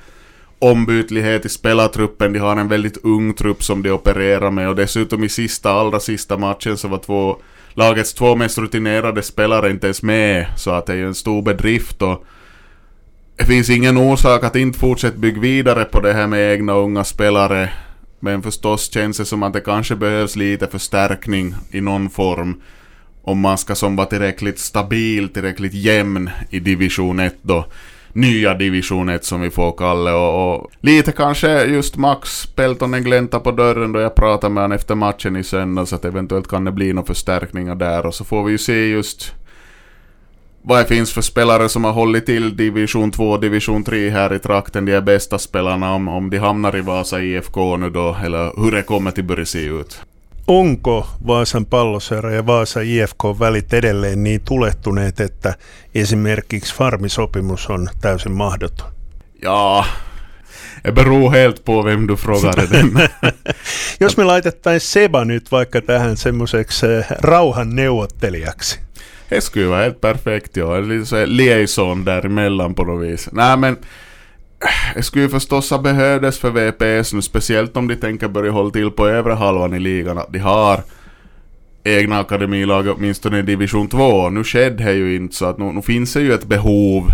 ombytlighet 0.58 1.44
i 1.46 1.48
spelartruppen. 1.48 2.32
De 2.32 2.38
har 2.38 2.56
en 2.56 2.68
väldigt 2.68 3.04
ung 3.04 3.34
trupp 3.34 3.62
som 3.62 3.82
de 3.82 3.90
opererar 3.90 4.50
med 4.50 4.68
och 4.68 4.76
dessutom 4.76 5.24
i 5.24 5.28
sista, 5.28 5.72
allra 5.72 6.00
sista 6.00 6.38
matchen 6.38 6.78
så 6.78 6.88
var 6.88 6.98
två 6.98 7.36
lagets 7.74 8.14
två 8.14 8.36
mest 8.36 8.58
rutinerade 8.58 9.22
spelare 9.22 9.70
inte 9.70 9.86
ens 9.86 10.02
med 10.02 10.46
så 10.56 10.70
att 10.70 10.86
det 10.86 10.92
är 10.92 10.96
ju 10.96 11.06
en 11.06 11.14
stor 11.14 11.42
bedrift 11.42 12.02
och 12.02 12.24
det 13.36 13.44
finns 13.44 13.70
ingen 13.70 13.96
orsak 13.96 14.44
att 14.44 14.56
inte 14.56 14.78
fortsätta 14.78 15.18
bygga 15.18 15.40
vidare 15.40 15.84
på 15.84 16.00
det 16.00 16.12
här 16.12 16.26
med 16.26 16.52
egna 16.52 16.72
unga 16.72 17.04
spelare. 17.04 17.70
Men 18.20 18.42
förstås 18.42 18.92
känns 18.92 19.18
det 19.18 19.24
som 19.24 19.42
att 19.42 19.52
det 19.52 19.60
kanske 19.60 19.96
behövs 19.96 20.36
lite 20.36 20.66
förstärkning 20.66 21.54
i 21.70 21.80
någon 21.80 22.10
form. 22.10 22.60
Om 23.22 23.40
man 23.40 23.58
ska 23.58 23.74
som 23.74 23.96
vara 23.96 24.06
tillräckligt 24.06 24.58
stabil, 24.58 25.28
tillräckligt 25.28 25.74
jämn 25.74 26.30
i 26.50 26.60
division 26.60 27.20
1 27.20 27.34
då. 27.42 27.66
Nya 28.12 28.54
division 28.54 29.08
1 29.08 29.24
som 29.24 29.40
vi 29.40 29.50
får 29.50 29.72
kalla 29.72 30.16
och, 30.16 30.54
och 30.54 30.70
lite 30.80 31.12
kanske 31.12 31.64
just 31.64 31.96
Max 31.96 32.46
Peltonen 32.46 33.04
glänta 33.04 33.40
på 33.40 33.50
dörren 33.50 33.92
då 33.92 34.00
jag 34.00 34.14
pratade 34.14 34.54
med 34.54 34.62
honom 34.62 34.76
efter 34.76 34.94
matchen 34.94 35.36
i 35.36 35.44
söndags 35.44 35.92
att 35.92 36.04
eventuellt 36.04 36.48
kan 36.48 36.64
det 36.64 36.72
bli 36.72 36.92
några 36.92 37.06
förstärkningar 37.06 37.74
där 37.74 38.06
och 38.06 38.14
så 38.14 38.24
får 38.24 38.44
vi 38.44 38.52
ju 38.52 38.58
se 38.58 38.86
just 38.86 39.34
vad 40.62 40.78
det 40.78 40.84
finns 40.84 41.12
för 41.12 41.22
spelare 41.22 41.68
som 41.68 41.84
har 41.84 41.92
hållit 41.92 42.26
till 42.26 42.56
division 42.56 43.10
2, 43.10 43.36
division 43.36 43.84
3 43.84 44.10
här 44.10 44.34
i 44.34 44.38
trakten, 44.38 44.84
de 44.84 44.92
är 44.92 45.00
bästa 45.00 45.38
spelarna 45.38 45.94
om, 45.94 46.08
om 46.08 46.30
de 46.30 46.38
hamnar 46.38 46.76
i 46.76 46.80
Vasa 46.80 47.20
IFK 47.20 47.76
nu 47.76 47.90
då, 47.90 48.16
eller 48.24 48.62
hur 48.62 48.70
det 48.72 48.82
kommer 48.82 49.10
till 49.10 49.24
börja 49.24 49.46
se 49.46 49.64
ut. 49.64 50.00
Onko 50.46 51.04
Vaasan 51.26 51.64
palloseura 51.64 52.32
ja 52.32 52.42
Vaasa 52.42 52.82
IFK 52.82 53.40
välit 53.40 53.72
edelleen 53.72 54.24
niin 54.24 54.40
tulehtuneet, 54.40 55.20
että 55.20 55.54
esimerkiksi 55.94 56.74
farmisopimus 56.74 57.70
on 57.70 57.88
täysin 58.00 58.32
mahdoton? 58.32 58.88
Ja, 59.42 59.84
det 60.84 60.92
beror 60.92 61.30
helt 61.30 61.64
på 61.64 61.82
vem 61.82 62.06
du 62.06 62.16
frågar 62.16 62.70
den. 62.70 63.08
Jos 64.00 64.16
me 64.16 64.24
laitettaisiin 64.24 64.90
Seba 64.90 65.24
nyt 65.24 65.52
vaikka 65.52 65.80
tähän 65.80 66.16
semmoiseksi 66.16 66.86
eh, 66.86 67.06
rauhan 67.20 67.76
neuvottelijaksi. 67.76 68.80
Det 69.32 69.40
skulle 69.40 69.64
ju 69.64 69.70
vara 69.70 69.82
helt 69.82 70.00
perfekt 70.00 70.56
ja. 70.56 70.80
Lite 70.80 71.06
så 71.06 71.26
liaison 71.26 72.04
däremellan 72.04 72.74
på 72.74 72.84
något 72.84 73.04
vis. 73.04 73.28
Nej 73.32 73.56
men 73.56 73.72
äh, 73.72 74.94
det 74.94 75.02
skulle 75.02 75.24
ju 75.24 75.30
förstås 75.30 75.70
ha 75.70 75.78
behövdes 75.78 76.38
för 76.38 76.50
VPS 76.50 77.12
nu, 77.12 77.22
speciellt 77.22 77.76
om 77.76 77.88
de 77.88 77.96
tänker 77.96 78.28
börja 78.28 78.50
hålla 78.50 78.70
till 78.70 78.90
på 78.90 79.08
övre 79.08 79.32
halvan 79.32 79.74
i 79.74 79.78
ligan, 79.78 80.18
att 80.18 80.32
de 80.32 80.38
har 80.38 80.80
egna 81.84 82.18
akademilag 82.18 82.88
åtminstone 82.88 83.38
i 83.38 83.42
division 83.42 83.88
2. 83.88 84.30
Nu 84.30 84.44
skedde 84.44 84.84
det 84.84 84.92
ju 84.92 85.16
inte 85.16 85.34
så 85.34 85.46
att 85.46 85.58
nu, 85.58 85.64
nu 85.64 85.82
finns 85.82 86.12
det 86.12 86.20
ju 86.20 86.32
ett 86.32 86.46
behov 86.46 87.10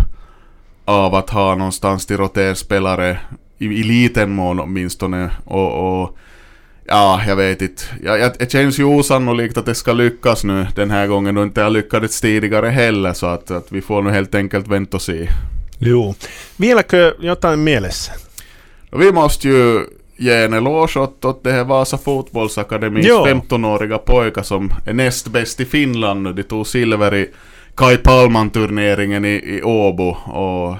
av 0.85 1.15
att 1.15 1.29
ha 1.29 1.55
någonstans 1.55 2.05
till 2.05 2.17
roterspelare 2.17 3.19
i, 3.57 3.65
i 3.65 3.83
liten 3.83 4.31
mån 4.31 4.59
åtminstone 4.59 5.29
och, 5.45 6.01
och 6.01 6.17
Ja, 6.89 7.21
jag 7.27 7.35
vet 7.35 7.61
inte. 7.61 7.83
Ja, 8.03 8.17
jag, 8.17 8.31
det 8.39 8.51
känns 8.51 8.79
ju 8.79 8.83
osannolikt 8.83 9.57
att 9.57 9.65
det 9.65 9.75
ska 9.75 9.93
lyckas 9.93 10.43
nu 10.43 10.67
den 10.75 10.91
här 10.91 11.07
gången 11.07 11.37
och 11.37 11.43
inte 11.43 11.61
har 11.61 11.69
lyckats 11.69 12.21
tidigare 12.21 12.67
heller 12.67 13.13
så 13.13 13.25
att, 13.25 13.51
att 13.51 13.71
vi 13.71 13.81
får 13.81 14.01
nu 14.01 14.11
helt 14.11 14.35
enkelt 14.35 14.67
vänta 14.67 14.97
och 14.97 15.01
se. 15.01 15.27
Jo. 15.79 16.15
Vieläkö 16.57 17.13
jotain 17.19 17.63
mielessä? 17.63 18.11
Vi 18.91 19.11
måste 19.11 19.47
ju 19.47 19.85
ge 20.17 20.43
en 20.43 20.53
eloge 20.53 20.99
åt, 20.99 21.25
åt 21.25 21.43
det 21.43 21.51
här 21.51 21.63
Vasa 21.63 21.97
fotbollsakademins 21.97 23.07
Jo. 23.07 23.25
15-åriga 23.25 23.97
pojkar 23.97 24.43
som 24.43 24.73
är 24.85 24.93
näst 24.93 25.27
bäst 25.27 25.59
i 25.59 25.65
Finland 25.65 26.21
nu. 26.21 26.33
De 26.33 26.43
tog 26.43 26.67
silver 26.67 27.15
i 27.15 27.29
Kai 27.75 27.97
Palman-turneringen 27.97 29.25
i, 29.25 29.29
i 29.29 29.61
Åbo 29.63 30.09
och 30.09 30.77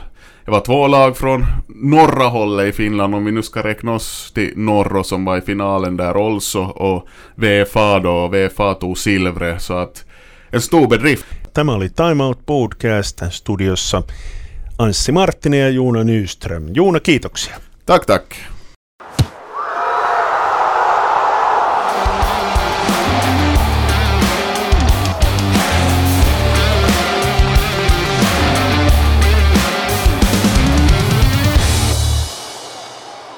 det 0.49 0.53
var 0.53 0.61
två 0.61 0.87
lag 0.87 1.17
från 1.17 1.45
norra 1.67 2.27
hållet 2.27 2.67
i 2.67 2.71
Finland 2.71 3.15
om 3.15 3.25
vi 3.25 3.31
nu 3.31 3.43
ska 3.43 3.63
räkna 3.63 3.93
oss 3.93 4.31
till 4.35 4.53
Norro 4.55 5.03
som 5.03 5.25
var 5.25 5.37
i 5.37 5.41
finalen 5.41 5.97
där 5.97 6.27
also 6.27 6.59
och 6.59 7.07
VFA 7.35 7.99
då, 7.99 8.11
och 8.11 8.33
VFA 8.33 8.73
tog 8.73 8.97
silvret 8.97 9.61
så 9.61 9.73
att 9.73 10.05
en 10.49 10.61
stor 10.61 10.87
bedrift. 10.87 11.25
Tämä 11.53 11.73
oli 11.73 11.89
Time 11.89 12.23
Out 12.23 12.45
Podcast 12.45 13.21
studiossa 13.31 14.03
Anssi 14.77 15.11
Marttinen 15.11 15.59
ja 15.59 15.69
Juuna 15.69 16.03
Nyström. 16.03 16.73
Juuna, 16.73 16.99
kiitoksia. 16.99 17.55
Tack 17.85 18.05
tack! 18.05 18.58